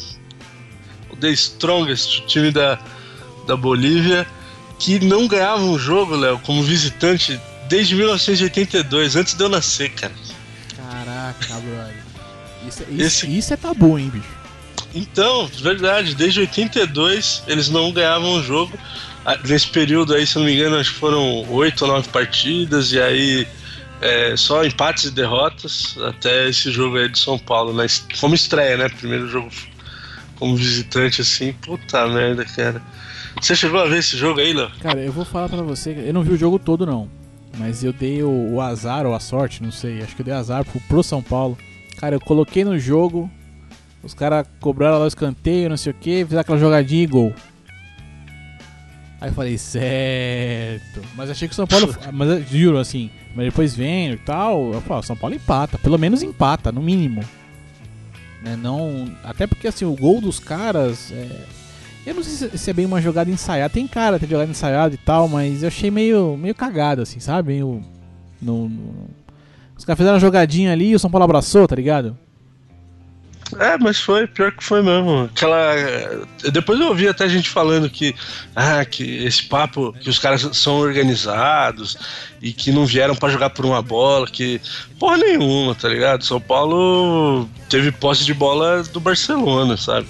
[1.10, 2.78] O The Strongest, o time da,
[3.46, 4.26] da Bolívia,
[4.78, 10.12] que não ganhava um jogo, Léo, como visitante desde 1982, antes de eu nascer, cara.
[10.76, 11.94] Caraca, brother.
[12.66, 14.38] Isso, isso, Esse- isso é tabu, hein, bicho?
[14.94, 18.78] Então, verdade, desde 82 eles não ganhavam um jogo.
[19.24, 22.92] Ah, Nesse período aí, se não me engano, acho que foram oito ou nove partidas,
[22.92, 23.46] e aí
[24.00, 27.86] é, só empates e derrotas até esse jogo aí de São Paulo, né?
[28.20, 28.88] Como estreia, né?
[28.88, 29.50] Primeiro jogo
[30.36, 32.80] como visitante, assim, puta merda, cara.
[33.40, 34.70] Você chegou a ver esse jogo aí, Léo?
[34.80, 37.08] Cara, eu vou falar pra você, eu não vi o jogo todo não,
[37.56, 40.34] mas eu dei o, o azar ou a sorte, não sei, acho que eu dei
[40.34, 41.58] azar pro, pro São Paulo.
[41.98, 43.30] Cara, eu coloquei no jogo,
[44.02, 47.34] os caras cobraram lá o escanteio, não sei o que, fizeram aquela jogadinha e gol.
[49.20, 51.02] Aí eu falei, certo.
[51.16, 51.94] Mas achei que o São Paulo.
[52.12, 53.10] mas juro, assim.
[53.34, 54.72] Mas depois vendo e tal.
[54.72, 55.76] Eu falo, o São Paulo empata.
[55.78, 57.22] Pelo menos empata, no mínimo.
[58.42, 59.10] Né, não.
[59.24, 61.10] Até porque assim, o gol dos caras.
[61.12, 61.26] é,
[62.06, 63.72] eu não sei se- se é bem uma jogada ensaiada.
[63.74, 67.52] Tem cara de jogada ensaiada e tal, mas eu achei meio, meio cagado, assim, sabe?
[67.54, 67.82] Meio.
[68.40, 69.08] No, no-
[69.76, 72.16] Os caras fizeram uma jogadinha ali e o São Paulo abraçou, tá ligado?
[73.58, 75.30] É, mas foi, pior que foi mesmo.
[75.34, 75.74] Aquela.
[76.52, 78.14] Depois eu ouvi até gente falando que.
[78.54, 81.96] Ah, que esse papo, que os caras são organizados
[82.42, 84.60] e que não vieram pra jogar por uma bola, que.
[84.98, 86.24] Porra nenhuma, tá ligado?
[86.24, 90.06] São Paulo teve posse de bola do Barcelona, sabe?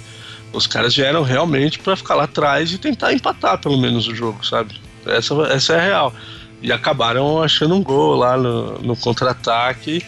[0.51, 4.45] Os caras vieram realmente pra ficar lá atrás e tentar empatar pelo menos o jogo,
[4.45, 4.75] sabe?
[5.05, 6.13] Essa, essa é a real.
[6.61, 10.03] E acabaram achando um gol lá no, no contra-ataque.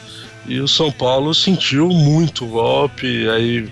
[0.45, 3.69] E o São Paulo sentiu muito golpe, aí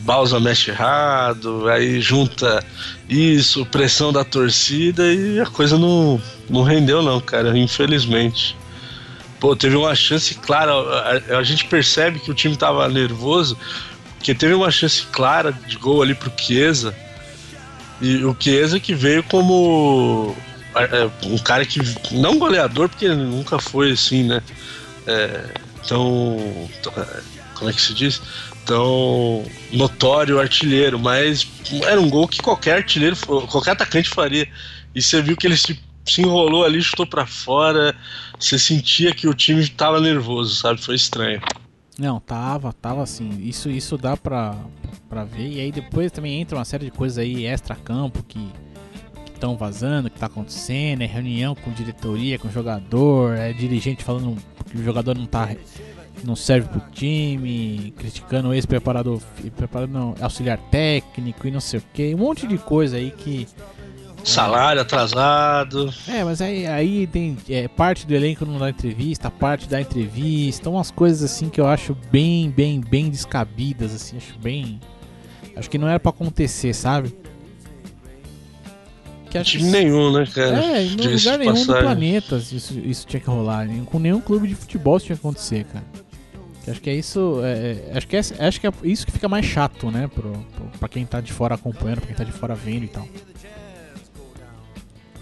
[0.00, 2.64] Balsa mexe errado, aí junta
[3.08, 8.56] isso, pressão da torcida e a coisa não, não rendeu não, cara, infelizmente.
[9.40, 13.56] Pô, teve uma chance clara, a, a gente percebe que o time tava nervoso,
[14.16, 16.94] porque teve uma chance clara de gol ali pro Chiesa,
[18.00, 20.34] e o Chiesa que veio como
[20.74, 21.80] é, um cara que,
[22.12, 24.42] não goleador, porque ele nunca foi assim, né,
[25.06, 25.44] é,
[25.86, 26.68] tão.
[27.54, 28.22] Como é que se diz?
[28.64, 31.46] Tão notório artilheiro, mas
[31.84, 34.48] era um gol que qualquer artilheiro, qualquer atacante faria.
[34.94, 37.94] E você viu que ele se, se enrolou ali, chutou pra fora.
[38.38, 40.80] Você sentia que o time tava nervoso, sabe?
[40.80, 41.40] Foi estranho.
[41.98, 43.28] Não, tava, tava assim.
[43.42, 44.54] Isso, isso dá pra,
[45.08, 45.48] pra ver.
[45.48, 48.48] E aí depois também entra uma série de coisas aí extra-campo que
[49.38, 51.02] estão vazando, que tá acontecendo.
[51.02, 54.36] É reunião com diretoria, com jogador, é dirigente falando
[54.70, 55.48] que o jogador não tá.
[56.24, 59.20] Não serve pro time, criticando o ex-preparador,
[59.56, 63.46] preparador não, auxiliar técnico e não sei o que, um monte de coisa aí que
[64.24, 65.92] Salário atrasado.
[66.08, 70.68] é, mas aí, aí tem é, parte do elenco não dá entrevista, parte da entrevista,
[70.68, 74.80] umas coisas assim que eu acho bem, bem, bem descabidas, assim, acho bem.
[75.56, 77.16] Acho que não era pra acontecer, sabe?
[79.30, 80.64] Que acho que- Time nenhum, né, cara?
[80.64, 83.66] é, em lugar nenhum do planeta isso, isso tinha que rolar.
[83.66, 85.84] nem- Com nenhum clube de futebol isso tinha que acontecer, cara.
[86.64, 87.40] Que Acho que é isso.
[87.42, 87.50] é,
[87.90, 90.08] é, acho, que é, acho que é isso que fica mais chato, né?
[90.14, 92.88] Pro, pro, pra quem tá de fora acompanhando, pra quem tá de fora vendo e
[92.88, 93.06] tal.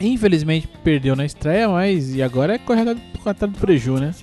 [0.01, 4.15] Infelizmente perdeu na estreia, mas e agora é correr atrás do preju, né?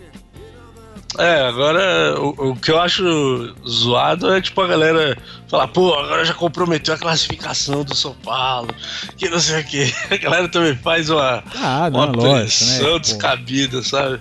[1.19, 6.26] É, agora o, o que eu acho zoado é tipo a galera falar, pô, agora
[6.26, 8.69] já comprometeu a classificação do São Paulo,
[9.17, 9.93] que não sei o que.
[10.10, 12.91] A galera também faz uma, Ah, não, uma é lógico, pressão né?
[12.93, 14.19] Pô, descabida, sabe?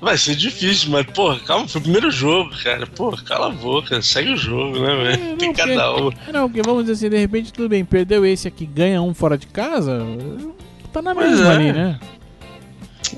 [0.00, 2.86] Vai ser difícil, mas, pô, calma, foi o primeiro jogo, cara.
[2.88, 5.28] Pô, cala a boca, segue o jogo, né, É, velho?
[5.30, 6.10] não, Tem cada um.
[6.32, 9.38] Não, porque vamos dizer assim, de repente tudo bem, perdeu esse aqui, ganha um fora
[9.38, 10.00] de casa,
[10.92, 11.54] tá na Pois mesma é.
[11.54, 12.00] ali, né?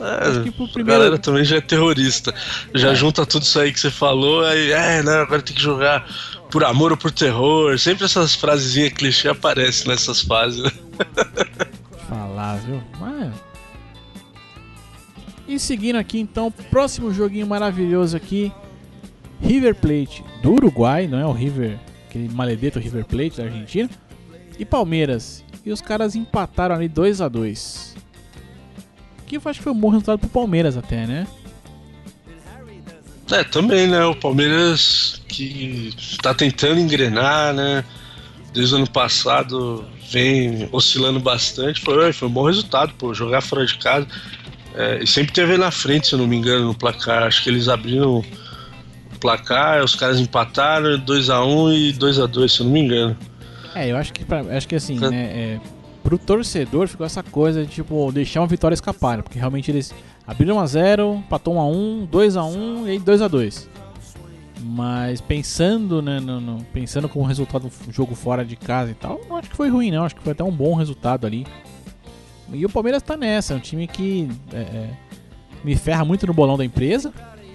[0.00, 2.34] Acho É, que pro a primeiro- galera também já é terrorista.
[2.74, 2.94] Já É.
[2.94, 6.04] junta tudo isso aí que você falou, aí, é, não, agora tem que jogar
[6.50, 7.78] por amor ou por terror.
[7.78, 10.62] Sempre essas frasezinhas clichê aparecem nessas fases.
[10.62, 10.70] né?
[12.08, 12.82] falar, viu?
[13.00, 13.32] Mas...
[15.46, 18.50] E seguindo aqui então, próximo joguinho maravilhoso aqui,
[19.42, 23.90] River Plate do Uruguai, não é o River, aquele maledeto River Plate da Argentina,
[24.58, 25.44] e Palmeiras.
[25.66, 27.93] E os caras empataram ali 2 a 2
[29.40, 31.26] Que acho que foi um bom resultado pro Palmeiras até, né?
[33.30, 34.04] É, também, né?
[34.04, 35.92] O Palmeiras que
[36.22, 37.84] tá tentando engrenar, né?
[38.52, 41.80] Desde o ano passado vem oscilando bastante.
[41.80, 43.12] Foi, foi um bom resultado, pô.
[43.14, 44.06] Jogar fora de casa.
[44.74, 47.22] É, e sempre teve na frente, se eu não me engano, no placar.
[47.24, 48.24] Acho que eles abriram o
[49.18, 53.16] placar, os caras empataram 2x1 e 2x2, se eu não me engano.
[53.74, 55.10] É, eu acho que, pra- acho que assim, É.
[55.10, 55.60] né, é,
[56.04, 59.22] pro torcedor ficou essa coisa de, tipo, deixar uma vitória escapar, né?
[59.24, 59.92] Porque realmente eles
[60.26, 63.66] abriram 1x0, empatou 1x1, 2x1 e aí 2x2.
[64.60, 69.20] Mas pensando, né, no, no- pensando como resultado do jogo fora de casa e tal,
[69.28, 70.04] não acho que foi ruim, não.
[70.04, 71.46] Acho que foi até um bom resultado ali.
[72.52, 74.90] E o Palmeiras tá nessa, é um time que é, é,
[75.64, 77.12] me ferra muito no bolão da empresa,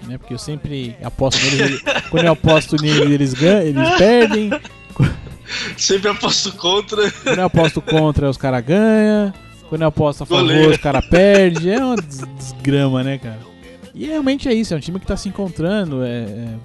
[0.07, 0.17] né?
[0.17, 1.79] Porque eu sempre aposto neles, ele-
[2.11, 4.49] quando eu aposto neles, eles ganham, eles perdem.
[5.77, 7.11] Sempre aposto contra.
[7.11, 9.33] Quando eu aposto contra, os caras ganham.
[9.67, 10.71] Quando eu aposto a favor, Goleiro.
[10.71, 11.73] os caras perdem.
[11.73, 13.39] É uma des- desgrama, né, cara?
[13.93, 16.03] E realmente é isso, é um time que tá se encontrando.
[16.03, 16.55] é- é-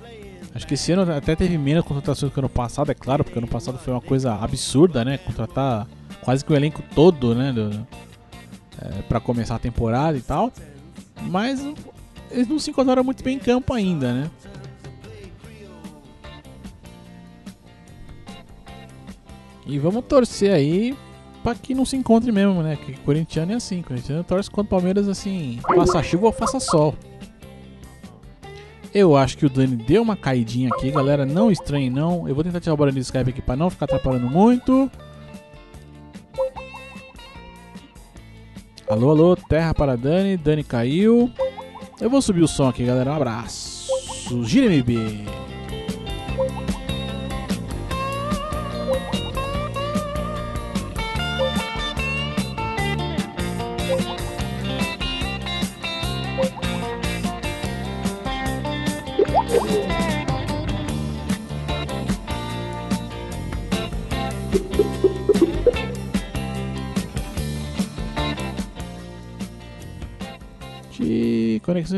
[0.55, 3.49] Acho que esse ano até teve menos contratações que ano passado, é claro, porque ano
[3.49, 5.19] passado foi uma coisa absurda, né?
[5.19, 5.85] Contratar
[6.21, 7.53] quase que o elenco todo, né?
[7.53, 7.71] Do,
[8.81, 10.53] é, para começar a temporada e tal.
[11.23, 11.61] Mas
[12.31, 14.31] eles não se encontraram muito bem em campo ainda, né?
[19.67, 20.97] E vamos torcer aí
[21.43, 22.77] pra que não se encontre mesmo, né?
[22.77, 26.95] Que corintiano é assim, corintiano torce contra o Palmeiras assim, faça chuva ou faça sol.
[28.95, 31.27] Eu acho que o Dani deu uma caidinha aqui, galera.
[31.27, 32.29] Não estranhe, não.
[32.29, 34.89] Eu vou tentar tirar o barulho do Skype aqui pra não ficar atrapalhando muito.
[38.89, 40.37] Alô, alô, terra para Dani.
[40.37, 41.29] Dani caiu.
[42.01, 43.11] Eu vou subir o som aqui, galera.
[43.11, 43.89] Um abraço.
[44.45, 45.25] Gira MB.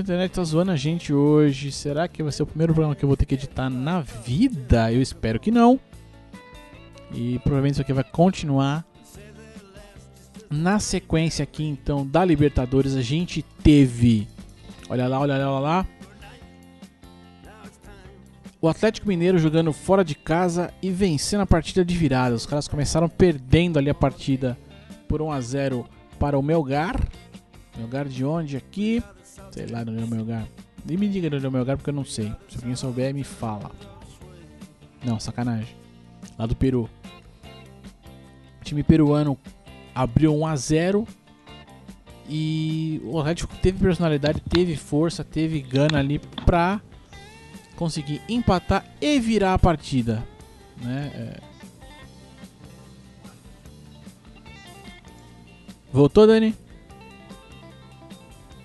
[0.07, 1.73] Internet tá zoando a gente hoje.
[1.73, 4.93] Será que vai ser o primeiro programa que eu vou ter que editar na vida?
[4.93, 5.81] Eu espero que não.
[7.13, 8.87] E provavelmente isso aqui vai continuar.
[10.49, 14.29] Na sequência aqui então da Libertadores a gente teve.
[14.89, 15.87] Olha lá, olha lá, olha lá.
[18.61, 22.35] O Atlético Mineiro jogando fora de casa e vencendo a partida de virada.
[22.37, 24.57] Os caras começaram perdendo ali a partida
[25.09, 25.85] por 1 a 0
[26.17, 26.97] para o Melgar.
[27.77, 29.03] Melgar de onde aqui?
[29.57, 30.47] Sei lá, no Melgar.
[30.85, 32.31] Nem me diga no Melgar porque eu não sei.
[32.47, 33.73] Se alguém souber, me fala.
[35.03, 35.75] Não, sacanagem.
[36.39, 36.91] Lá do Peru.
[38.61, 39.39] O time peruano
[39.95, 41.09] abriu 1 a 0
[42.29, 46.83] e o Atlético teve personalidade, teve força, teve gana ali pra
[47.77, 50.23] conseguir empatar e virar a partida.
[50.77, 51.13] Né?
[51.15, 51.41] É.
[55.91, 56.55] Voltou, Dani?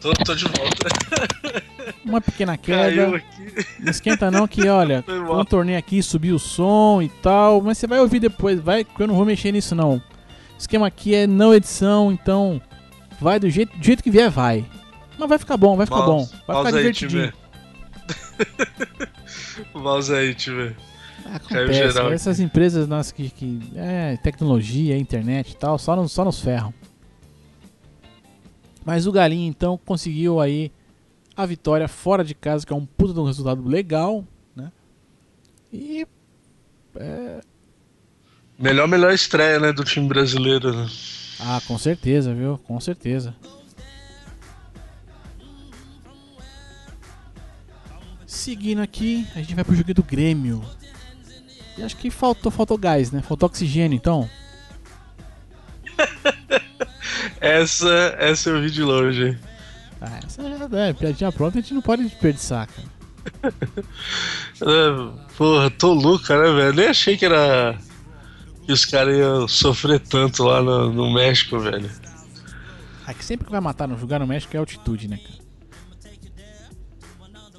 [0.01, 1.61] Tô, tô de volta.
[2.03, 3.23] Uma pequena queda.
[3.79, 5.03] Não esquenta não que, olha,
[5.47, 9.07] torneio aqui, subir o som e tal, mas você vai ouvir depois, vai, que eu
[9.07, 9.95] não vou mexer nisso não.
[9.97, 10.01] O
[10.57, 12.59] esquema aqui é não edição, então
[13.19, 14.65] vai do jeito, do jeito que vier, vai.
[15.17, 17.33] Mas vai ficar bom, vai ficar bom, Mouse- vai mouse ficar aí, divertidinho.
[19.75, 20.75] Mouse aí, time.
[21.25, 26.39] Acontece, essas empresas nossas que, que é tecnologia, internet e tal, só nos, só nos
[26.41, 26.73] ferram.
[28.85, 30.71] Mas o Galinho então conseguiu aí
[31.35, 34.25] a vitória fora de casa, que é um puta de um resultado legal,
[34.55, 34.71] né?
[35.71, 36.05] E
[38.57, 40.71] Melhor, melhor estreia, né, do time brasileiro.
[40.75, 40.87] né?
[41.39, 42.59] Ah, com certeza, viu?
[42.59, 43.35] Com certeza.
[48.27, 50.63] Seguindo aqui, a gente vai pro jogo do Grêmio.
[51.77, 53.21] E acho que faltou, faltou gás, né?
[53.21, 54.29] Faltou oxigênio, então.
[57.39, 59.37] Essa, essa eu vi de longe.
[59.99, 63.53] Ah, essa já é piadinha pronta, a gente não pode desperdiçar, cara.
[64.63, 66.73] É, Porra, tô louca, né, velho?
[66.73, 67.75] Nem achei que era.
[68.63, 71.89] que os caras iam sofrer tanto lá no, no México, velho.
[73.07, 75.40] Ah, que sempre que vai matar no jogar no México é altitude, né, cara?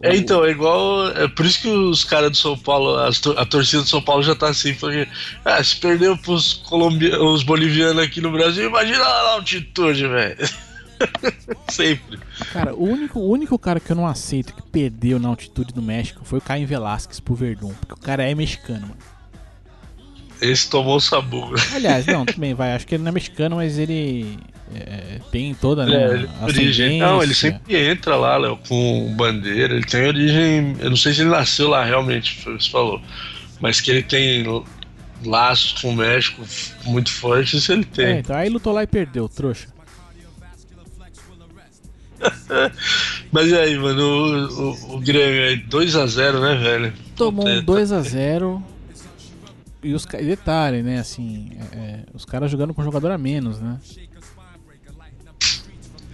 [0.02, 1.08] É, então, é igual.
[1.10, 4.22] É por isso que os caras do São Paulo, as a torcida do São Paulo
[4.22, 5.06] já tá assim, porque.
[5.44, 10.36] Ah, se perdeu pros os bolivianos aqui no Brasil, imagina lá a altitude, velho.
[11.70, 12.18] Sempre.
[12.52, 15.82] Cara, o único, o único cara que eu não aceito que perdeu na altitude do
[15.82, 17.72] México foi o Caio Velasquez pro Verdun.
[17.72, 19.11] Porque o cara é mexicano, mano.
[20.42, 21.54] Esse tomou o sabugo.
[21.74, 22.72] Aliás, não, também vai.
[22.74, 24.38] Acho que ele não é mexicano, mas ele
[24.74, 25.94] é, tem toda, né?
[25.94, 26.98] É, ele tem origem.
[26.98, 29.74] Não, ele sempre entra lá, Léo, com bandeira.
[29.74, 30.76] Ele tem origem.
[30.80, 33.00] Eu não sei se ele nasceu lá realmente, foi o que você falou.
[33.60, 34.44] Mas que ele tem
[35.24, 36.42] laços com o México
[36.84, 38.18] muito forte, isso ele É, tem.
[38.18, 39.68] então aí lutou lá e perdeu, trouxa.
[43.32, 44.46] Mas e aí, mano, o,
[44.92, 46.92] o, o Grêmio aí, 2x0, né, velho?
[47.16, 48.62] Tomou um Puta, 2x0.
[49.82, 50.98] E os e detalhe, né?
[50.98, 53.78] Assim, é, é, os caras jogando com jogador a menos, né?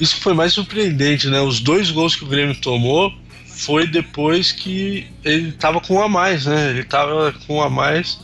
[0.00, 1.40] Isso foi mais surpreendente, né?
[1.40, 3.12] Os dois gols que o Grêmio tomou
[3.46, 6.70] foi depois que ele tava com um a mais, né?
[6.70, 8.20] Ele tava com um a mais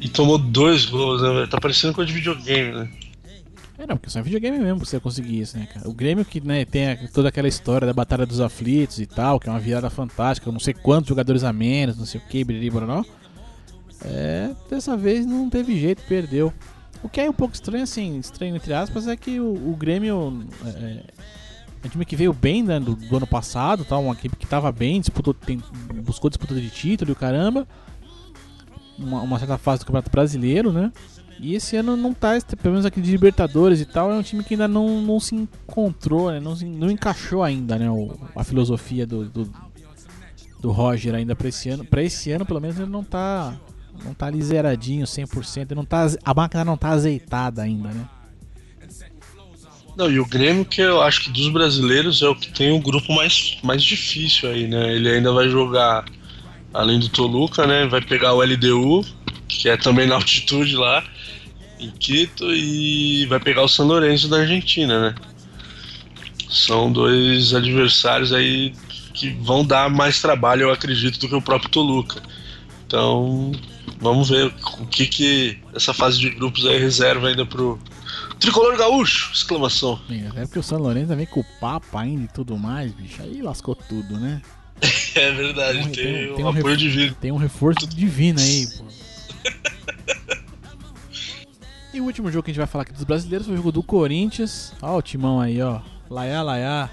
[0.00, 1.46] e tomou dois gols, né?
[1.46, 2.88] Tá parecendo coisa de videogame, né?
[3.78, 5.88] É, não, porque só é videogame mesmo pra você conseguir isso, né, cara?
[5.88, 9.48] O Grêmio que né, tem toda aquela história da Batalha dos Aflitos e tal, que
[9.48, 12.70] é uma virada fantástica, não sei quantos jogadores a menos, não sei o que, bliri,
[12.70, 13.04] blá,
[14.04, 16.52] É, dessa vez não teve jeito, perdeu.
[17.02, 20.44] O que é um pouco estranho, assim, estranho entre aspas, é que o, o Grêmio
[20.64, 20.68] é,
[21.82, 24.46] é um time que veio bem né, do, do ano passado, tal, uma equipe que
[24.46, 25.62] tava bem, disputou, tem-
[26.04, 27.66] buscou disputa de título e o caramba.
[28.98, 30.92] Uma, uma certa fase do Campeonato Brasileiro, né?
[31.40, 34.44] E esse ano não tá, pelo menos aqui de Libertadores e tal, é um time
[34.44, 36.38] que ainda não, não se encontrou, né?
[36.38, 37.90] Não, se- não encaixou ainda, né?
[37.90, 39.52] O, a filosofia do, do,
[40.60, 41.84] do Roger ainda pra esse ano.
[41.84, 43.56] Pra esse ano, pelo menos, ele não tá.
[44.04, 45.70] Não tá ali zeradinho 100%.
[45.70, 48.08] ele Não tá, a máquina não tá azeitada ainda, né?
[49.96, 52.80] Não, e o Grêmio, que eu acho que dos brasileiros é o que tem o
[52.80, 54.94] grupo mais, mais difícil aí, né?
[54.94, 56.06] Ele ainda vai jogar,
[56.72, 57.86] além do Toluca, né?
[57.86, 59.04] Vai pegar o LDU,
[59.46, 61.04] que é também na altitude lá,
[61.78, 65.14] em Quito, e vai pegar o São Lourenço da Argentina, né?
[66.48, 68.74] São dois adversários aí
[69.12, 72.22] que vão dar mais trabalho, eu acredito, do que o próprio Toluca.
[72.86, 73.52] Então,
[74.02, 77.78] vamos ver o que, que essa fase de grupos aí reserva ainda pro
[78.38, 79.30] Tricolor Gaúcho!
[79.32, 79.98] Exclamação.
[80.30, 83.22] Até porque o São Lourenço vem com o Papa ainda e tudo mais, bicho.
[83.22, 84.42] Aí lascou tudo, né?
[85.14, 87.14] É verdade, Tem- tem, tem- um tem um apoio divino.
[87.20, 88.84] Tem um reforço divino aí, pô.
[91.94, 93.70] E o último jogo que a gente vai falar aqui dos brasileiros foi o jogo
[93.70, 94.72] do Corinthians.
[94.80, 95.80] Ó o timão aí, ó.
[96.08, 96.90] Laiá, laiá.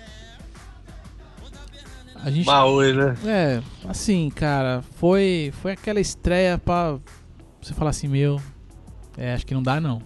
[2.24, 2.46] A gente.
[2.46, 3.16] Maui, né?
[3.26, 6.98] É, assim, cara, foi, foi aquela estreia pra
[7.62, 8.42] você falar assim, meu.
[9.18, 10.02] É, acho que não dá não.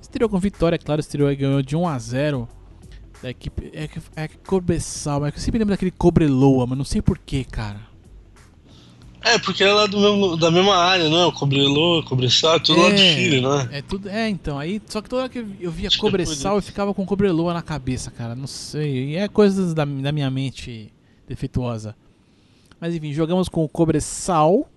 [0.00, 2.48] Estreou com vitória, é claro, estreou e ganhou de 1 a 0
[3.22, 3.70] da equipe.
[3.72, 7.44] É que é que Cobressal, mas eu sempre lembro daquele Cobreloa, mas não sei porquê,
[7.44, 7.93] cara.
[9.24, 11.26] É, porque é lá do mesmo, da mesma área, não é?
[11.26, 13.78] O Cobrelô, Cobressal, tudo lá do Chile, não é?
[13.78, 16.62] É tudo, é, então, aí, só que toda hora que eu- via é Cobressal, eu
[16.62, 20.92] ficava com Cobreloa na cabeça, cara, não sei, e é coisas da, da minha mente
[21.26, 21.96] defeituosa.
[22.80, 24.68] Mas enfim, jogamos com o Cobressal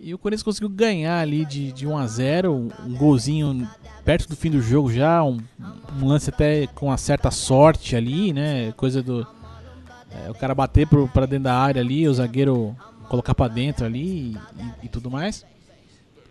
[0.00, 3.68] e o Corinthians conseguiu ganhar ali de, de 1 a 0 um, um golzinho
[4.04, 5.38] perto do fim do jogo já, um,
[6.00, 9.26] um lance até com uma certa sorte ali, né, coisa do...
[10.10, 12.74] é, o cara bater pro, pra dentro da área ali, o zagueiro
[13.12, 15.44] colocar pra dentro ali e- e- tudo mais.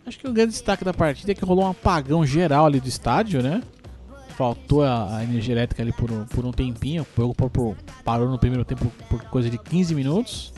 [0.04, 2.88] Acho que o grande destaque da partida é que rolou um apagão geral ali do
[2.88, 3.62] estádio, né?
[4.30, 7.04] Faltou a, a energia elétrica ali por, um- por um tempinho.
[7.16, 7.36] O jogo
[8.04, 10.52] parou no primeiro tempo por coisa de 15 minutos.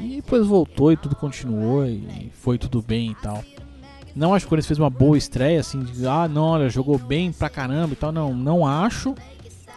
[0.00, 3.44] E depois voltou e tudo continuou e foi tudo bem e tal.
[4.16, 6.96] Não acho que o Corinthians fez uma boa estreia, assim, de ah, não, olha, jogou
[6.98, 8.10] bem pra caramba e tal.
[8.12, 9.14] Não, não acho.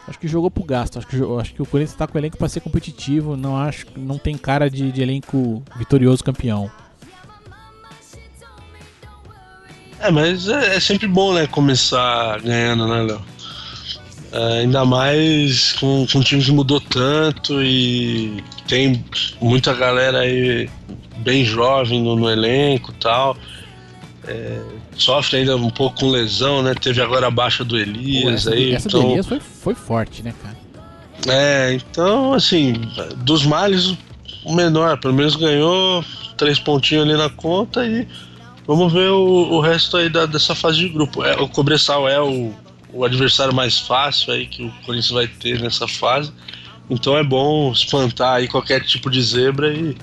[0.08, 0.99] Acho que jogou pro gasto.
[0.99, 3.36] Acho que, acho que o Corinthians tá com o elenco pra ser competitivo.
[3.36, 6.70] Não acho, não tem cara de, de elenco vitorioso campeão.
[9.99, 13.22] É, mas é, é sempre bom, né, começar ganhando, né, Léo?
[14.32, 19.03] É, ainda mais com, com time que mudou tanto e tem
[19.41, 20.70] muita galera aí
[21.18, 23.38] bem jovem no, no elenco e tal.
[24.28, 24.61] É,
[24.97, 26.73] sofre ainda um pouco com lesão, né?
[26.73, 28.73] Teve agora a baixa do Pô, Elias essa aí.
[28.73, 30.55] essa então, do Elias foi, foi forte, né, cara?
[31.28, 32.73] É, então, assim,
[33.17, 33.95] dos males,
[34.43, 36.03] o menor, pelo menos ganhou
[36.38, 38.07] três pontinhos ali na conta e
[38.67, 41.23] vamos ver o, o resto aí da- dessa fase de grupo.
[41.23, 42.51] É, o Cobressal é o,
[42.93, 46.32] o adversário mais fácil aí que o Corinthians vai ter nessa fase,
[46.89, 49.95] então é bom espantar aí qualquer tipo de zebra e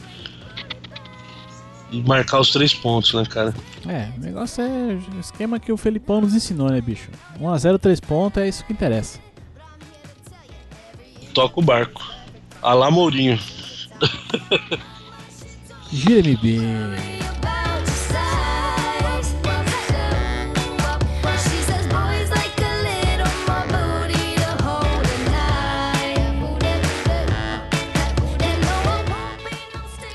[2.01, 3.55] marcar os três pontos, né, cara?
[3.87, 7.11] É, o negócio é o esquema que o Felipão nos ensinou, né, bicho?
[7.41, 9.19] 1x0, 3 pontos, é isso que interessa.
[11.35, 12.03] Toca o barco.
[12.63, 13.39] Alá Mourinho.
[15.91, 17.22] Gira MB.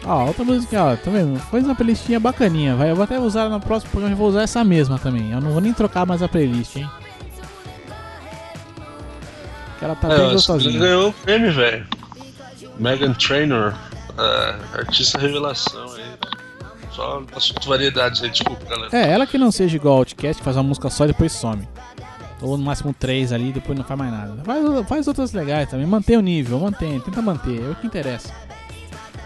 [0.09, 1.37] Ó, outra música, ó, tá vendo?
[1.51, 2.75] Fez uma playlistinha bacaninha.
[2.75, 5.31] Vai, eu vou até usar no próximo programa, eu vou usar essa mesma também.
[5.31, 6.89] Eu não vou nem trocar mais a playlist, hein?
[9.79, 10.79] Que ela tá É, bem gostosinha.
[10.79, 11.85] ganhou o prêmio, velho.
[12.79, 13.73] Megan Trainor,
[14.17, 16.05] é, artista revelação aí.
[16.91, 18.89] Só assunto variedades aí, desculpa, galera.
[18.97, 21.31] É, ela que não seja igual ao Outcast, que faz uma música só e depois
[21.31, 21.67] some.
[22.41, 24.41] Ou no máximo três ali, depois não faz mais nada.
[24.43, 28.31] Faz, faz outras legais também, mantém o nível, mantém, tenta manter, é o que interessa.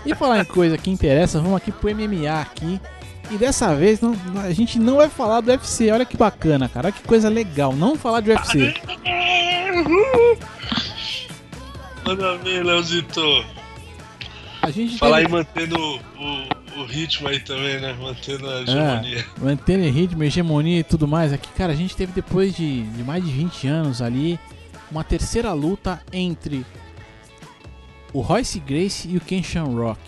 [0.06, 2.80] E falar em coisa que interessa, vamos aqui pro MMA aqui.
[3.30, 6.88] E dessa vez não- a gente não vai falar do UFC, olha que bacana, cara,
[6.88, 8.74] olha que coisa legal, não falar de UFC.
[12.06, 13.22] Manda ver, Leozito.
[14.62, 17.94] A gente Falar teve- em mantendo o, o ritmo aí também, né?
[18.00, 19.20] Mantendo a hegemonia.
[19.20, 21.32] É, mantendo ritmo, hegemonia e tudo mais.
[21.34, 24.40] Aqui, cara, a gente teve depois de, de mais de 20 anos ali
[24.92, 26.66] uma terceira luta entre
[28.14, 30.00] o Royce Grace e o Kenshan Rock.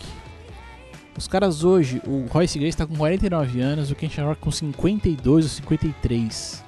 [1.16, 5.44] Os caras hoje, o Royce Grace tá com 49 anos, o Kenshan Rock com 52
[5.44, 6.64] ou 53.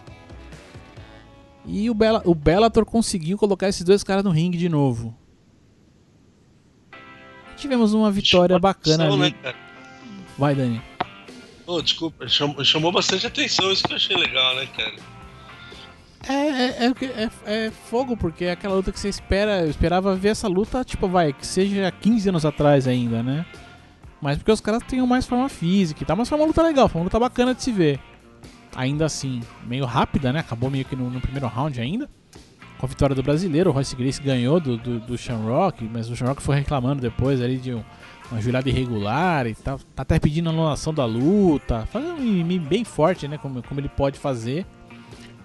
[1.67, 5.17] E o, Bella, o Bellator conseguiu colocar esses dois caras no ringue de novo.
[7.57, 9.19] Tivemos uma vitória bacana ali.
[9.43, 9.55] né?
[10.39, 10.81] Vai, Dani.
[11.67, 14.95] Ô, desculpa, chamou, chamou bastante atenção, isso que eu achei legal, né, cara?
[16.29, 16.93] É, é, é,
[17.25, 19.61] é- é fogo, porque é aquela luta que você espera.
[19.63, 23.47] Eu esperava ver essa luta, tipo, vai, que seja 15 anos atrás ainda, né?
[24.21, 26.89] Mas porque os caras tenham mais forma física e tal, mas foi uma luta legal,
[26.89, 28.01] foi uma luta bacana de se ver.
[28.75, 30.41] Ainda assim, meio rápida, né?
[30.41, 32.09] Acabou meio que no, no primeiro round ainda.
[32.79, 36.17] Com a vitória do brasileiro, o Royce Grace ganhou do, do, do Shamrock, mas o
[36.17, 37.83] Shamrock foi reclamando depois ali de um-
[38.31, 39.79] uma joelhada irregular e tal.
[39.95, 41.87] Tá até pedindo anulação da luta.
[41.91, 43.39] Fazendo um mimimi bem forte, né?
[43.39, 44.67] Como, como ele pode fazer.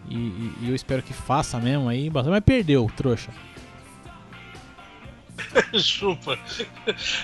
[0.09, 2.09] E, e- eu espero que faça mesmo aí.
[2.09, 3.31] Mas perdeu, trouxa.
[5.79, 6.37] Chupa.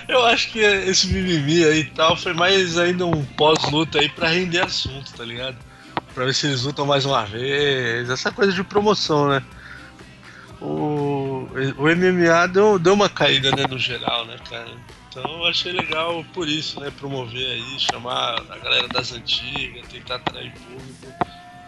[0.08, 4.28] Eu acho que esse mimimi aí e tal foi mais ainda um pós-luta aí pra
[4.28, 5.56] render assunto, tá ligado?
[6.14, 9.42] Pra ver se eles lutam mais uma vez, essa coisa de promoção, né?
[10.60, 14.70] O, o MMA deu, deu uma caída, né, no geral, né, cara?
[15.08, 16.90] Então eu achei legal por isso, né?
[16.98, 21.06] Promover aí, chamar a galera das antigas, tentar atrair público.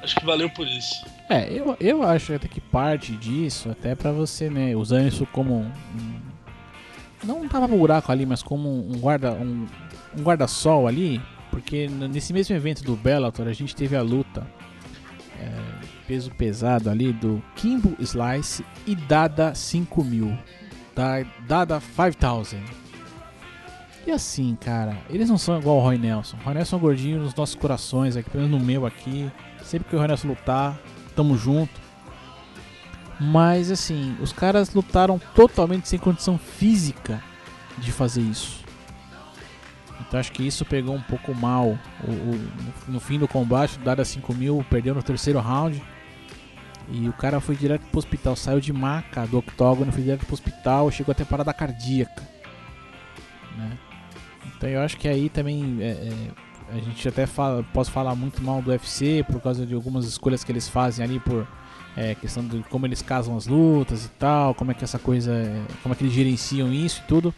[0.03, 1.05] Acho que valeu por isso.
[1.29, 5.55] É, eu, eu acho até que parte disso, até pra você, né, usando isso como
[5.61, 5.65] um.
[5.67, 6.21] um-
[7.23, 9.67] não um tapa-buraco ali, mas como um guarda um,
[10.17, 11.21] um guarda-sol ali,
[11.51, 14.47] porque nesse mesmo evento do Bellator a gente teve a luta
[15.39, 15.51] é,
[16.09, 20.35] peso pesado ali do Kimbo Slice e Dada 5000,
[20.97, 22.59] da Dada 5000.
[24.07, 26.39] E assim, cara, eles não são igual o Roy Nelson.
[26.39, 29.31] O Roy Nelson é gordinho nos nossos corações, aqui, pelo menos no meu aqui.
[29.71, 30.77] Sempre que o Nelson lutar,
[31.15, 31.81] tamo junto.
[33.21, 37.23] Mas assim, os caras lutaram totalmente sem condição física
[37.79, 38.65] de fazer isso.
[40.01, 41.79] Então acho que isso pegou um pouco mal.
[42.03, 42.51] O, o-
[42.89, 45.81] no, fim do combate, Dada 5000 perdeu no terceiro round.
[46.89, 50.35] E o cara foi direto pro hospital, saiu de maca do octógono, foi direto pro
[50.35, 52.29] hospital, chegou até parada cardíaca.
[53.57, 53.79] Né?
[54.47, 56.31] Então eu acho que aí também é, é,
[56.73, 60.45] a gente até fala, posso falar muito mal do UFC por causa de algumas escolhas
[60.45, 61.47] que eles fazem ali por
[61.97, 65.33] é, questão de como eles casam as lutas e tal, como é que essa coisa,
[65.83, 67.35] como é que eles gerenciam isso e tudo.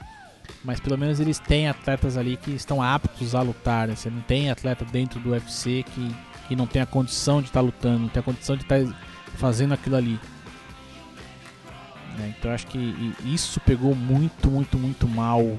[0.64, 3.88] Mas pelo menos eles têm atletas ali que estão aptos a lutar.
[3.88, 3.96] né?
[3.96, 6.14] Você não tem atleta dentro do UFC que,
[6.48, 8.78] que não tem a condição de estar lutando, não tem a condição de estar
[9.34, 10.20] fazendo aquilo ali.
[12.18, 12.34] Né?
[12.38, 15.58] Então acho que isso pegou muito, muito, muito mal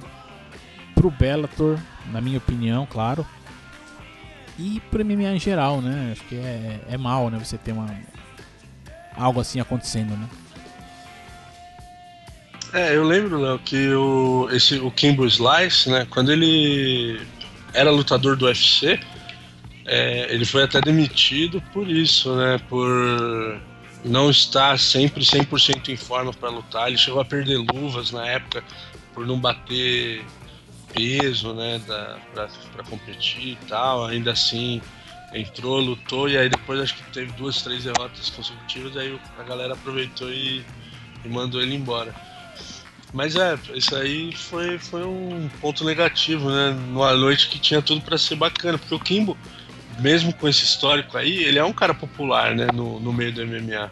[0.93, 1.77] pro Bellator,
[2.11, 3.25] na minha opinião, claro.
[4.57, 6.09] E pro MMA em geral, né?
[6.11, 7.39] Acho que é, é mal, né?
[7.39, 7.89] Você ter uma
[9.15, 10.29] algo assim acontecendo, né?
[12.73, 17.21] É, eu lembro, Léo, que o, esse, o Kimbo Slice, né, quando ele
[17.71, 18.99] era lutador do UFC,
[19.85, 23.61] é, ele foi até demitido por isso, né, por
[24.03, 26.87] não estar sempre 100% em forma para lutar.
[26.87, 28.63] Ele chegou a perder luvas na época
[29.13, 30.25] por não bater
[30.93, 31.79] peso, né,
[32.71, 34.05] para competir e tal.
[34.05, 34.81] Ainda assim,
[35.33, 38.95] entrou, lutou e aí depois acho que teve duas, três derrotas consecutivas.
[38.95, 40.65] Aí a galera aproveitou e,
[41.25, 42.15] e mandou ele embora.
[43.11, 46.71] Mas é, isso aí foi, foi um ponto negativo, né?
[46.71, 49.37] Numa noite que tinha tudo pra ser bacana, porque o Kimbo,
[49.99, 52.71] mesmo com esse histórico aí, ele é um cara popular, né?
[52.71, 53.91] No, no meio do MMA.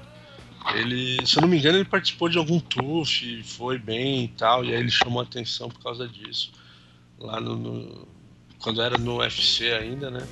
[0.69, 4.65] Ele, se eu não me engano, ele participou de algum TUF, foi bem e tal,
[4.65, 6.51] e aí ele chamou atenção por causa disso.
[7.21, 8.07] Lá no, no-
[8.59, 10.27] quando era no UFC ainda, né?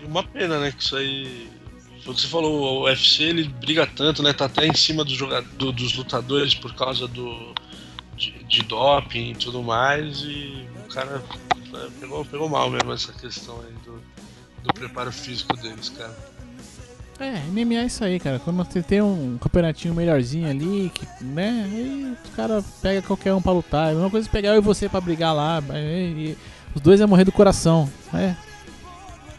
[0.00, 0.72] E uma pena, né?
[0.72, 1.48] Que isso aí.
[2.06, 4.32] O você falou, o UFC ele briga tanto, né?
[4.32, 7.54] Tá até em cima do joga- do- dos lutadores por causa do,
[8.16, 11.22] de, de doping e tudo mais, e o cara
[11.74, 14.02] é, pegou, pegou mal mesmo essa questão aí do,
[14.62, 16.14] do preparo físico deles, cara.
[17.20, 18.38] É, MMA é isso aí, cara.
[18.40, 21.62] Quando você tem um campeonatinho melhorzinho ali, que, né?
[21.64, 23.88] Aí os caras pegam qualquer um pra lutar.
[23.88, 25.62] É a mesma coisa pegar eu e você pra brigar lá.
[25.74, 26.38] e- e
[26.74, 27.88] os dois iam morrer do coração.
[28.12, 28.34] É,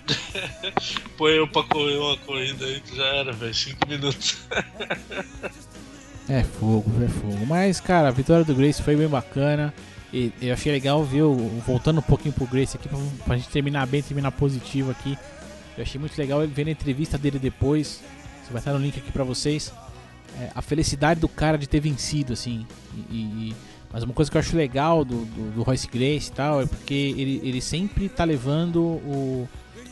[1.18, 4.38] Põe eu pra correr uma corrida aí que já era, velho, 5 minutos.
[6.30, 7.46] É fogo, é fogo.
[7.48, 9.74] Mas, cara, a vitória do Grace foi bem bacana.
[10.14, 13.50] E eu achei legal ver, o, voltando um pouquinho pro Grace aqui, pra, pra gente
[13.50, 15.18] terminar bem, terminar positivo aqui.
[15.78, 18.02] Eu achei muito legal ele ver a entrevista dele depois.
[18.44, 19.74] Você vai estar no link aqui pra vocês.
[20.40, 22.66] É, a felicidade do cara de ter vencido, assim.
[23.10, 23.56] E, e-
[23.92, 26.66] mas uma coisa que eu acho legal do, do, do Royce Grace e tal é
[26.66, 29.48] porque ele, ele sempre tá levando o,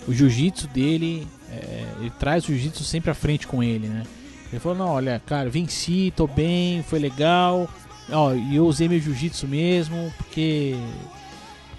[0.08, 1.26] o jiu-jitsu dele.
[1.50, 4.04] é, ele traz o jiu-jitsu sempre à frente com ele, né?
[4.52, 7.70] Ele falou, não, olha, cara, venci, tô bem, foi legal.
[8.12, 10.76] Ó, e eu usei meu jiu-jitsu mesmo, porque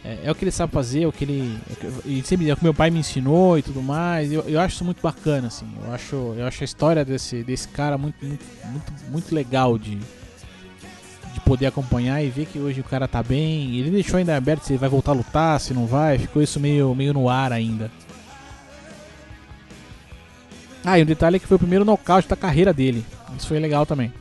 [0.05, 1.59] é, é o que ele sabe fazer, é o que ele.
[1.81, 4.31] é e sempre é o que meu pai me ensinou e tudo mais.
[4.31, 5.67] Eu, eu acho isso muito bacana, assim.
[5.83, 9.97] Eu acho, eu acho a história desse, desse cara muito, muito, muito, muito legal de,
[9.97, 13.79] de poder acompanhar e ver que hoje o cara tá bem.
[13.79, 16.19] Ele deixou ainda aberto se ele vai voltar a lutar, se não vai.
[16.19, 17.91] Ficou isso meio, meio no ar ainda.
[20.85, 23.03] Ah, e um detalhe é que foi o primeiro nocaute da carreira dele.
[23.39, 24.13] Isso foi legal também.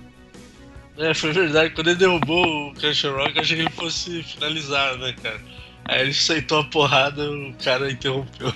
[0.98, 1.72] É, foi verdade.
[1.72, 5.42] Quando ele derrubou o Christian Rock, eu achei que ele fosse finalizar, né, cara?
[5.86, 8.54] Aí ele aceitou a porrada, o cara interrompeu.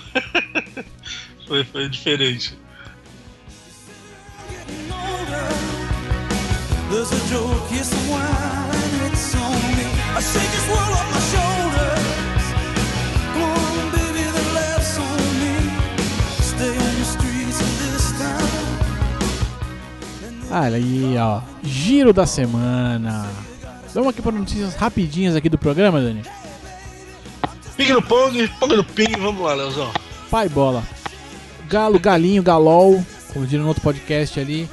[1.46, 2.56] foi, foi diferente.
[4.50, 5.48] getting older.
[6.90, 9.84] There's a joke, yes, a wine, it's on me.
[10.16, 12.44] I shake this world off my shoulders.
[13.32, 15.56] Come on, baby, the laughs on me.
[16.40, 18.58] Stay on the streets of this town.
[20.50, 21.42] Olha aí, ó.
[21.62, 23.28] Giro da semana.
[23.94, 26.22] Vamos aqui para notícias rapidinhas aqui do programa, Dani.
[27.78, 29.92] Ping no Pong, Pong no Ping, vamos lá, Leozão.
[30.28, 30.82] Pai bola.
[31.68, 33.00] Galo, galinho, galol.
[33.32, 34.68] Como diria no outro podcast ali.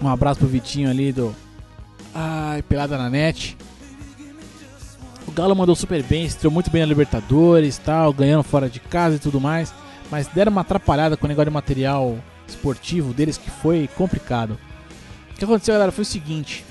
[0.00, 1.36] Um abraço pro Vitinho ali do.
[2.14, 3.54] Ai, pelada na net.
[5.28, 9.16] O Galo mandou super bem, estreou muito bem na Libertadores tal, ganhando fora de casa
[9.16, 9.74] e tudo mais.
[10.10, 12.16] Mas deram uma atrapalhada com o negócio de material
[12.48, 14.58] esportivo deles que foi complicado.
[15.32, 16.64] O que aconteceu, galera, foi o seguinte.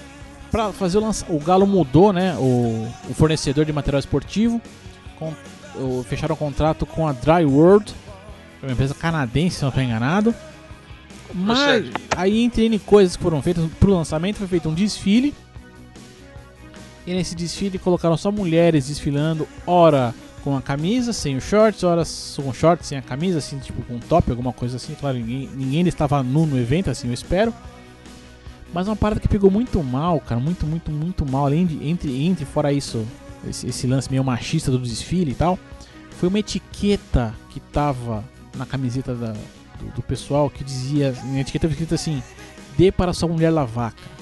[0.52, 1.26] Pra fazer o lança...
[1.30, 2.36] O Galo mudou, né?
[2.38, 4.62] O, o fornecedor de material esportivo.
[5.18, 5.34] Com...
[5.76, 7.94] o- Fecharam um contrato com a Dry World.
[8.62, 10.34] é Uma empresa canadense, se não estou enganado.
[11.34, 11.86] Mas
[12.18, 15.34] aí, entre N coisas que foram feitas pro lançamento, foi feito um desfile.
[17.06, 22.04] E nesse desfile colocaram só mulheres desfilando, ora com a camisa, sem os shorts, ora
[22.36, 24.96] com shorts, sem a camisa, assim, tipo com um top, alguma coisa assim.
[25.00, 27.54] Claro, ninguém, ninguém estava nu no evento, assim, eu espero.
[28.74, 31.46] Mas uma parada que pegou muito mal, cara, muito, muito, muito mal.
[31.48, 33.06] Além de, entre, entre fora isso,
[33.48, 35.58] esse, esse lance meio machista do desfile e tal,
[36.12, 38.24] foi uma etiqueta que tava
[38.56, 39.34] na camiseta da-
[39.80, 42.22] do, do pessoal que dizia, na etiqueta escrito assim,
[42.78, 44.20] dê para sua mulher lavar, cara.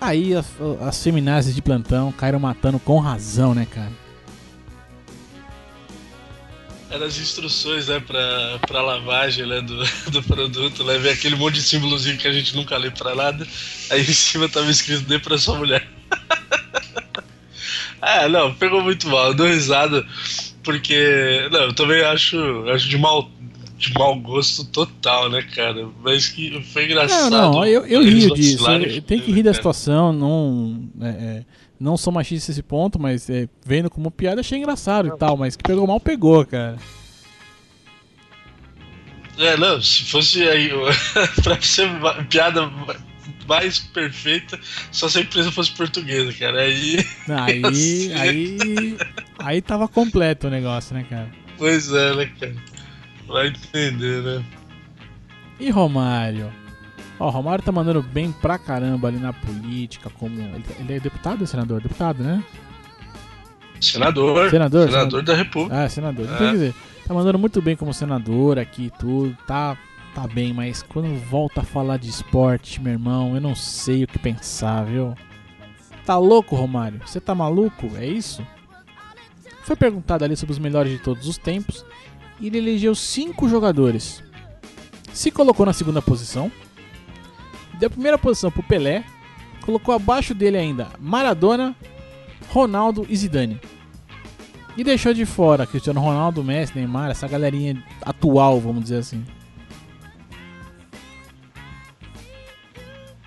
[0.00, 0.46] Aí as,
[0.80, 3.92] as feminazes de plantão caíram matando com razão, né, cara?
[6.92, 9.82] Eram as instruções, né, pra, pra lavagem né, do,
[10.12, 10.98] do produto, né?
[10.98, 13.46] Vem aquele monte de símbolozinho que a gente nunca lê pra nada.
[13.90, 15.88] Aí em cima tava escrito dê pra sua mulher.
[18.00, 20.06] ah, não, pegou muito mal, eu dou risada,
[20.62, 21.48] porque.
[21.50, 22.36] Não, eu também acho,
[22.68, 23.30] acho de mal.
[23.78, 25.88] De mau gosto total, né, cara?
[26.04, 27.32] Mas que foi engraçado.
[27.32, 28.64] Não, não, eu, eu rio disso.
[29.02, 29.54] tenho que né, rir da cara?
[29.54, 30.88] situação, não.
[31.00, 31.44] é, é,
[31.82, 35.56] não sou machista nesse ponto, mas é, vendo como piada achei engraçado e tal, mas
[35.56, 36.76] que pegou mal, pegou, cara.
[39.38, 40.70] É, não, se fosse aí
[41.42, 42.70] pra ser uma piada
[43.48, 44.58] mais perfeita,
[44.90, 46.60] só se a empresa fosse portuguesa, cara.
[46.60, 47.04] Aí.
[47.28, 48.14] Aí, Assim.
[48.14, 48.98] aí,
[49.38, 51.30] aí tava completo o negócio, né, cara?
[51.58, 52.56] Pois é, né, cara?
[53.26, 54.44] Vai entender, né?
[55.58, 56.52] E Romário?
[57.22, 60.34] Ó, Romário tá mandando bem pra caramba ali na política, como.
[60.40, 61.80] Ele, ele é deputado ou senador?
[61.80, 62.42] Deputado, né?
[63.80, 64.50] Senador.
[64.50, 65.84] Senador, Senador da República.
[65.84, 66.24] Ah, senador.
[66.24, 66.38] Então, É.
[66.38, 66.74] quer dizer,
[67.06, 69.76] tá mandando muito bem como senador aqui e tudo, tá,
[70.14, 74.06] tá bem, mas quando volta a falar de esporte, meu irmão, eu não sei o
[74.08, 75.14] que pensar, viu?
[76.04, 77.00] Tá louco, Romário?
[77.06, 77.88] Você tá maluco?
[77.96, 78.44] É isso?
[79.62, 81.84] Foi perguntado ali sobre os melhores de todos os tempos
[82.40, 84.22] e ele elegeu cinco jogadores.
[85.12, 86.50] Se colocou na segunda posição,
[87.82, 89.02] deu a primeira posição pro Pelé,
[89.62, 91.74] colocou abaixo dele ainda Maradona,
[92.48, 93.60] Ronaldo e Zidane.
[94.76, 99.24] E deixou de fora Cristiano Ronaldo, Messi, Neymar, essa galerinha atual, vamos dizer assim.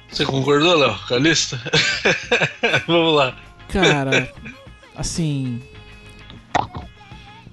[0.10, 1.60] Você concordou, Léo, com a lista?
[2.88, 3.38] Vamos lá.
[3.68, 4.34] Cara,
[4.96, 5.62] assim.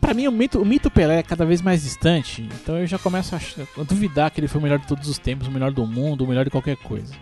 [0.02, 2.98] Pra mim, o mito, o mito Pelé é cada vez mais distante, então eu já
[2.98, 3.38] começo a,
[3.80, 6.24] a duvidar que ele foi o melhor de todos os tempos, o melhor do mundo,
[6.24, 7.14] o melhor de qualquer coisa.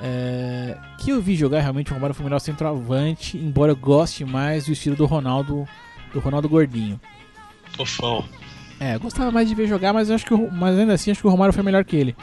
[0.00, 4.24] É, que eu vi jogar realmente o Romário foi o melhor centroavante, embora eu goste
[4.24, 5.66] mais do estilo do Ronaldo,
[6.14, 7.00] do Ronaldo Gordinho.
[7.76, 8.24] Fofão.
[8.78, 11.20] É, eu gostava mais de ver jogar, mas acho que o- mas ainda assim acho
[11.20, 12.16] que o Romário foi melhor que ele.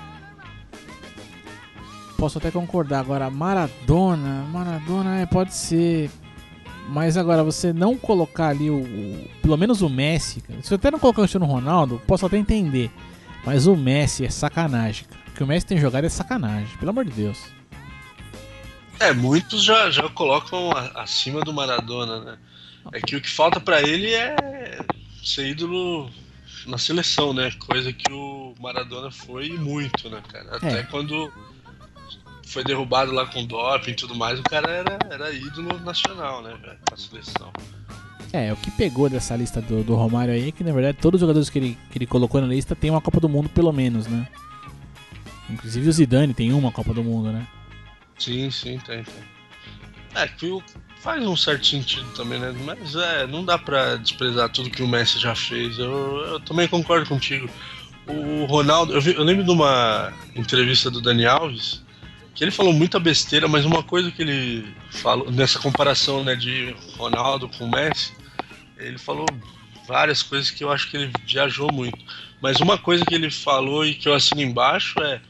[2.17, 6.09] Posso até concordar agora, Maradona, Maradona é, pode ser.
[6.89, 10.91] Mas agora você não colocar ali o, o- pelo menos o Messi, se você até
[10.91, 12.91] não colocar o Cristiano Ronaldo, posso até entender.
[13.45, 15.05] Mas o Messi é sacanagem.
[15.27, 17.39] O que o Messi tem jogado é sacanagem, pelo amor de Deus.
[18.99, 22.37] É, muitos já, já colocam acima do Maradona, né?
[22.93, 24.35] É que o que falta pra ele é
[25.23, 26.09] ser ídolo
[26.67, 27.51] na seleção, né?
[27.67, 30.55] Coisa que o Maradona foi muito, né, cara?
[30.57, 30.83] Até É.
[30.83, 31.31] quando
[32.45, 36.55] foi derrubado lá com doping e tudo mais, o cara era, era ídolo nacional, né,
[36.61, 36.77] velho?
[36.89, 37.51] Na seleção.
[38.33, 41.19] É, o que pegou dessa lista do, do Romário aí é que na verdade todos
[41.19, 43.71] os jogadores que ele, que ele colocou na lista tem uma Copa do Mundo pelo
[43.71, 44.27] menos, né?
[45.49, 47.47] Inclusive o Zidane tem uma Copa do Mundo, né?
[48.17, 49.35] Sim, sim, tem, tem.
[50.15, 50.49] É, que
[51.01, 52.53] faz um certo sentido também, né?
[52.65, 55.77] Mas é, não dá pra desprezar tudo que o Messi já fez.
[55.77, 57.49] Eu, eu também concordo contigo.
[58.07, 61.84] O Ronaldo, eu, vi- eu lembro de uma entrevista do Dani Alves
[62.35, 66.75] que ele falou muita besteira, mas uma coisa que ele falou nessa comparação né, de
[66.97, 68.13] Ronaldo com Messi,
[68.77, 69.25] ele falou
[69.87, 71.97] várias coisas que eu acho que ele viajou muito.
[72.41, 75.21] Mas uma coisa que ele falou e que eu assino embaixo é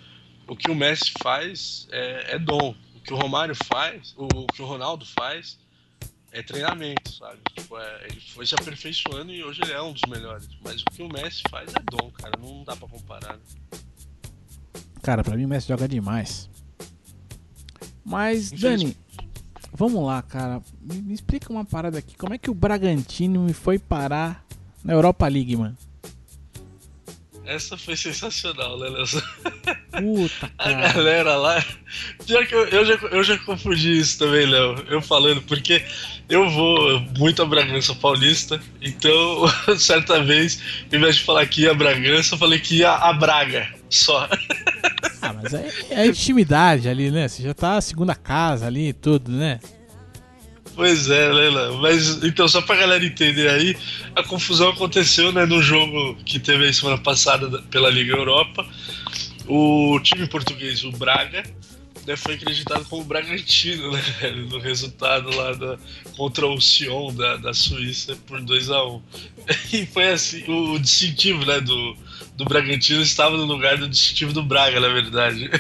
[0.48, 2.76] o que o Messi faz é, é dom.
[2.96, 5.60] O que o Romário faz, o, o que o Ronaldo faz
[6.32, 7.38] é treinamento, sabe?
[7.56, 10.50] Tipo, é, ele foi se aperfeiçoando e hoje ele é um dos melhores.
[10.64, 12.34] Mas o que o Messi faz é dom, cara.
[12.40, 13.38] Não dá pra comparar.
[13.38, 13.80] Né?
[15.04, 16.50] Cara, pra mim o Messi joga demais.
[18.06, 18.52] Mas.
[18.52, 18.96] Dani,
[19.74, 20.62] vamos lá, cara.
[20.80, 22.16] Me, me explica uma parada aqui.
[22.16, 24.46] Como é que o Bragantino me foi parar
[24.84, 25.76] na Europa League, mano?
[27.46, 29.22] Essa foi sensacional, né, Nelson?
[29.92, 30.94] Puta, A cara.
[30.94, 31.64] galera lá.
[32.26, 34.84] Pior que eu, eu, já, eu já confundi isso também, Léo.
[34.90, 35.86] Eu falando, porque
[36.28, 38.60] eu vou muito a Bragança Paulista.
[38.82, 39.44] Então,
[39.78, 40.60] certa vez,
[40.92, 43.72] ao invés de falar que ia a Bragança, eu falei que ia a Braga.
[43.92, 44.28] Só.
[45.30, 47.28] Ah, mas é, é a intimidade ali, né?
[47.28, 49.60] Você já tá a segunda casa ali e tudo, né?
[50.76, 51.78] Pois é, Léo?
[51.78, 53.78] Mas então, só pra galera entender aí,
[54.16, 58.66] a confusão aconteceu né, no jogo que teve aí semana passada da- pela Liga Europa.
[59.48, 61.44] O time português, o Braga,
[62.06, 64.02] né, foi acreditado como Bragantino, né,
[64.50, 65.78] no resultado lá da,
[66.18, 69.02] contra o Sion da, da Suíça por 2x1.
[69.72, 71.96] E foi assim, o, o distintivo né, do,
[72.36, 75.50] do Bragantino estava no lugar do distintivo do Braga, na verdade.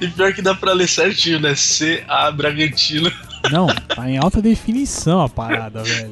[0.00, 1.54] E pior que dá pra ler certinho, né?
[1.54, 3.10] C-A Bragantino.
[3.50, 6.10] Não, tá em alta definição a parada, velho.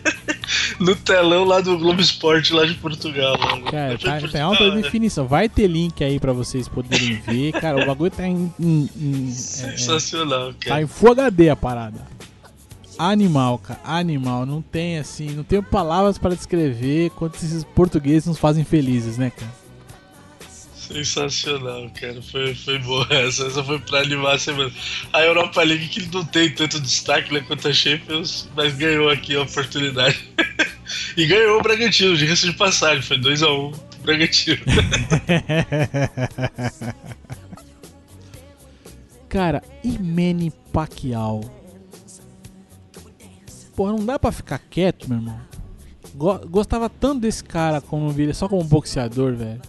[0.80, 3.36] no telão lá do Globo Esporte lá de Portugal.
[3.38, 3.70] Lá.
[3.70, 4.82] Cara, Foi tá, tá em Portugal, alta né?
[4.82, 5.26] definição.
[5.26, 7.52] Vai ter link aí pra vocês poderem ver.
[7.52, 10.82] Cara, o bagulho tá em, em- em- é- é- Sensacional, tá cara.
[10.82, 12.00] em Full HD a parada.
[12.98, 14.46] Animal, cara, animal.
[14.46, 19.30] Não tem assim, não tenho palavras para descrever quanto esses portugueses nos fazem felizes, né,
[19.30, 19.66] cara?
[20.86, 22.22] Sensacional, cara.
[22.22, 23.46] Foi, foi boa essa.
[23.46, 24.72] Essa foi pra animar a semana.
[25.12, 29.34] A Europa League que não tem tanto destaque né, quanto a Champions, mas ganhou aqui
[29.34, 30.30] a oportunidade.
[31.16, 33.02] e ganhou o Bragantino, diga-se de passagem.
[33.02, 34.62] Foi 2x1 pro Bragantino.
[39.28, 41.55] Cara, e Manny Pacquiao?
[43.76, 45.38] Pô, não dá pra ficar quieto, meu irmão.
[46.14, 49.60] Go- gostava tanto desse cara como vi ele só como boxeador, velho.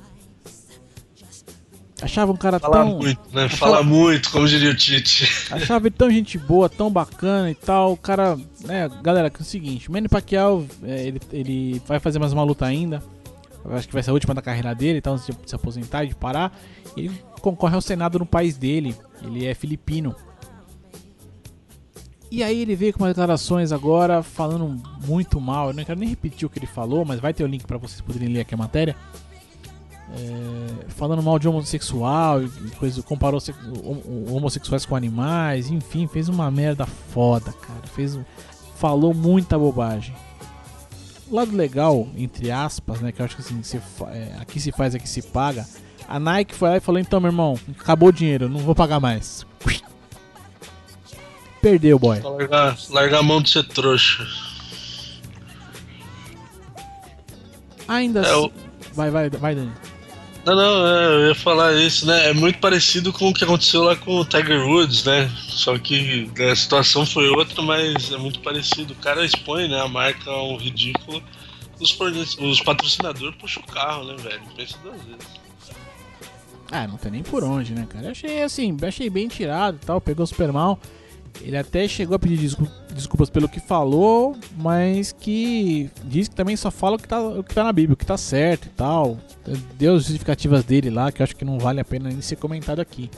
[1.99, 2.97] Achava um cara Fala tão.
[2.99, 3.49] muito, né?
[3.49, 5.28] Fala muito, como diria o Tite.
[5.51, 7.93] Achava ele tão gente boa, tão bacana e tal.
[7.93, 11.99] O cara, né, galera, que é o seguinte: o Manny Pacquiao, é, ele, ele vai
[11.99, 13.01] fazer mais uma luta ainda.
[13.66, 16.10] Eu acho que vai ser a última da carreira dele, então se, se aposentar e
[16.10, 16.55] de parar.
[16.95, 18.95] Ele concorre ao Senado no país dele.
[19.24, 20.16] Ele é filipino.
[22.30, 25.69] E aí ele veio com umas declarações agora falando muito mal.
[25.69, 27.78] Eu não quero nem repetir o que ele falou, mas vai ter o link pra
[27.78, 28.95] vocês poderem ler aqui a matéria.
[30.13, 32.39] É, falando mal de homossexual
[32.80, 33.53] coisa, comparou se-
[33.84, 37.82] hom- homossexuais com animais, enfim, fez uma merda foda, cara.
[37.93, 38.17] Fez,
[38.75, 40.15] falou muita bobagem.
[41.30, 44.71] O lado legal, entre aspas, né, que eu acho que assim, se é, aqui se
[44.71, 45.65] faz, aqui se paga.
[46.07, 49.01] A Nike foi lá e falou: então, meu irmão, acabou o dinheiro, não vou pagar
[49.01, 49.45] mais.
[51.70, 52.22] Perdeu, boy.
[52.22, 54.26] Largar, largar a mão de ser trouxa.
[57.86, 58.45] Ainda É, assim.
[58.45, 58.51] o-
[58.93, 59.72] Vai, vai, vai, Dani.
[60.45, 62.30] Não, não, é, eu ia falar isso, né?
[62.30, 65.30] É muito parecido com o que aconteceu lá com o Tiger Woods, né?
[65.49, 68.93] Só que né, a situação foi outra, mas é muito parecido.
[68.93, 71.22] O cara expõe né, a marca a um ridículo.
[71.82, 71.95] Os,
[72.39, 74.41] os patrocinadores puxam o carro, né, velho?
[74.55, 75.28] Pensa duas vezes.
[76.72, 78.05] Ah, não tem nem por onde, né, cara?
[78.05, 80.80] Eu achei assim, achei bem tirado e tal, pegou super mal.
[81.41, 86.55] Ele até chegou a pedir descul- desculpas pelo que falou, mas que diz que também
[86.57, 88.69] só fala o que tá, o que tá na Bíblia, o que tá certo e
[88.69, 89.17] tal.
[89.77, 92.35] Deu as justificativas dele lá, que eu acho que não vale a pena nem ser
[92.35, 93.09] comentado aqui.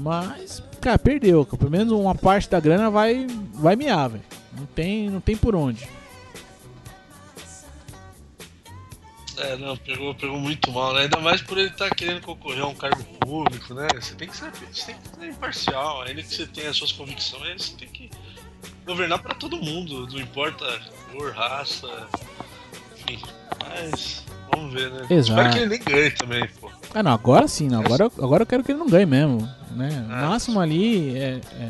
[0.00, 1.44] Mas, cara, perdeu.
[1.44, 4.22] Pelo menos uma parte da grana vai, vai miar, velho.
[4.56, 5.88] Não tem, não tem por onde.
[9.42, 11.02] É, não, pegou, pegou muito mal, né?
[11.02, 13.88] Ainda mais por ele estar querendo concorrer a um cargo público, né?
[14.00, 14.96] Você tem que ser, tem que ser
[15.28, 18.10] imparcial, ainda que você tenha as suas convicções, você tem que
[18.86, 20.64] governar pra todo mundo, não importa
[21.12, 21.88] cor, raça,
[23.08, 23.20] enfim.
[23.68, 25.06] Mas vamos ver, né?
[25.10, 25.40] Exato.
[25.40, 26.70] Espero que ele nem ganhe também, pô.
[26.94, 27.80] Ah, não, agora sim, não.
[27.80, 29.38] Agora, agora eu quero que ele não ganhe mesmo,
[29.72, 30.06] né?
[30.08, 30.28] O Ah.
[30.28, 31.68] máximo ali é, é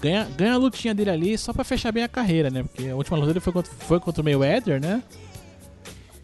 [0.00, 2.62] ganha, ganha a lutinha dele ali só pra fechar bem a carreira, né?
[2.62, 5.02] Porque a última luta dele foi contra, foi contra o Mayweather, né?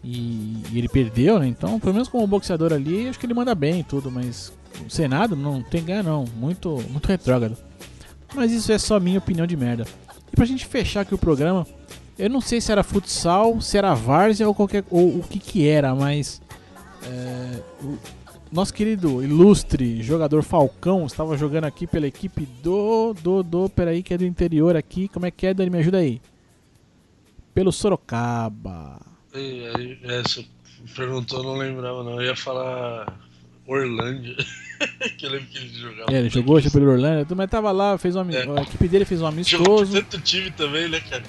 [0.07, 1.47] E, e ele perdeu, né?
[1.47, 4.53] Então, pelo menos como boxeador ali, acho que ele manda bem e tudo, mas
[4.85, 6.25] o Senado não tem ganhar não.
[6.35, 7.57] Muito, muito retrógrado.
[8.35, 9.87] Mas isso é só minha opinião de merda.
[10.31, 11.65] E pra gente fechar aqui o programa,
[12.19, 15.67] eu não sei se era futsal, se era várzea ou qualquer ou o que que
[15.67, 16.39] era, mas
[17.03, 17.97] é, o
[18.51, 24.13] nosso querido ilustre jogador Falcão estava jogando aqui pela equipe do do do, peraí que
[24.13, 26.21] é do interior aqui, como é que é, Dani, me ajuda aí.
[27.55, 28.99] Pelo Sorocaba.
[29.35, 30.45] E aí, é, você
[30.95, 32.21] perguntou, não lembrava não.
[32.21, 33.17] Eu ia falar
[33.67, 34.35] Orlândia.
[35.17, 36.13] que eu lembro que ele jogava.
[36.13, 38.41] É, ele jogou já pelo Orlando, mas tava lá, fez um, ami- É.
[38.59, 39.91] a equipe dele fez um Jogou amistoso.
[39.93, 41.23] por tanto time também, né, cara?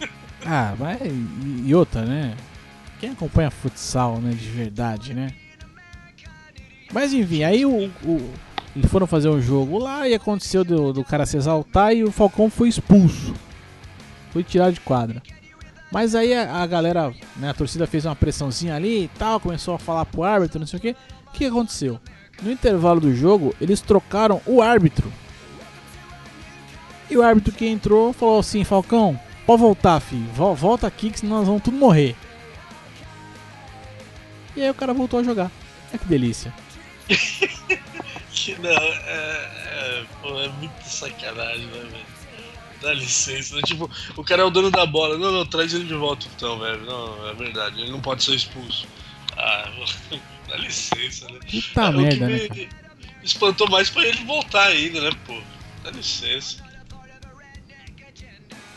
[0.48, 2.36] Ah, mas e, e outra, né?
[3.00, 5.32] Quem acompanha futsal, né, de verdade, né?
[6.92, 8.30] Mas enfim, aí o, o-
[8.76, 12.12] eles foram fazer um jogo lá e aconteceu do, do cara se exaltar e o
[12.12, 13.34] Falcão foi expulso.
[14.30, 15.20] Foi tirado de quadra.
[15.96, 19.74] Mas aí a, a galera, né, a torcida fez uma pressãozinha ali e tal, começou
[19.74, 20.90] a falar pro árbitro, não sei o que.
[20.90, 21.98] O que aconteceu?
[22.42, 25.10] No intervalo do jogo, eles trocaram o árbitro.
[27.08, 30.26] E o árbitro que entrou falou assim: Falcão, pode voltar, filho.
[30.34, 32.14] Vol- Volta aqui que senão nós vamos tudo morrer.
[34.54, 35.50] E aí o cara voltou a jogar.
[35.94, 36.52] É que delícia.
[38.60, 42.15] Não, é, é, é muito sacanagem, né, velho?
[42.80, 43.62] Dá licença, né?
[43.62, 45.16] Tipo, o cara é o dono da bola.
[45.16, 46.84] Não, não, traz ele de volta então, velho.
[46.84, 48.86] Não, é verdade, ele não pode ser expulso.
[49.36, 49.70] Ah,
[50.48, 51.38] dá licença, né?
[51.50, 52.42] Puta o merda, que né?
[52.42, 52.68] me cara?
[53.22, 55.40] espantou mais foi ele voltar ainda, né, pô?
[55.82, 56.64] Dá licença.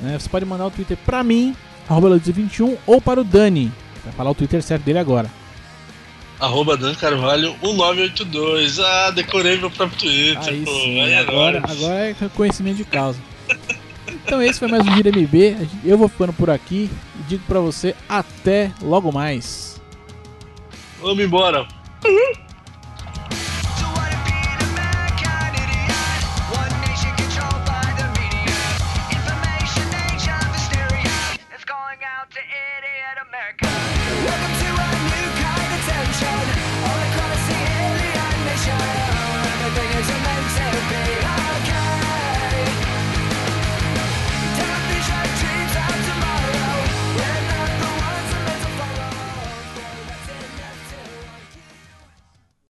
[0.01, 0.19] né?
[0.19, 1.57] Você pode mandar o Twitter para mim,
[1.89, 3.73] arroba 21 ou para o Dani.
[4.05, 5.31] Vai falar o Twitter certo dele agora.
[6.39, 8.79] Arroba Dan Carvalho 1982.
[8.79, 10.71] Ah, decorei meu próprio Twitter, Aí pô.
[10.71, 13.19] sim, aí é agora, agora é conhecimento de causa.
[14.25, 15.69] Então esse foi mais um Gira MB.
[15.85, 19.81] Eu vou ficando por aqui e digo pra você até logo mais.
[21.01, 21.67] Vamos embora.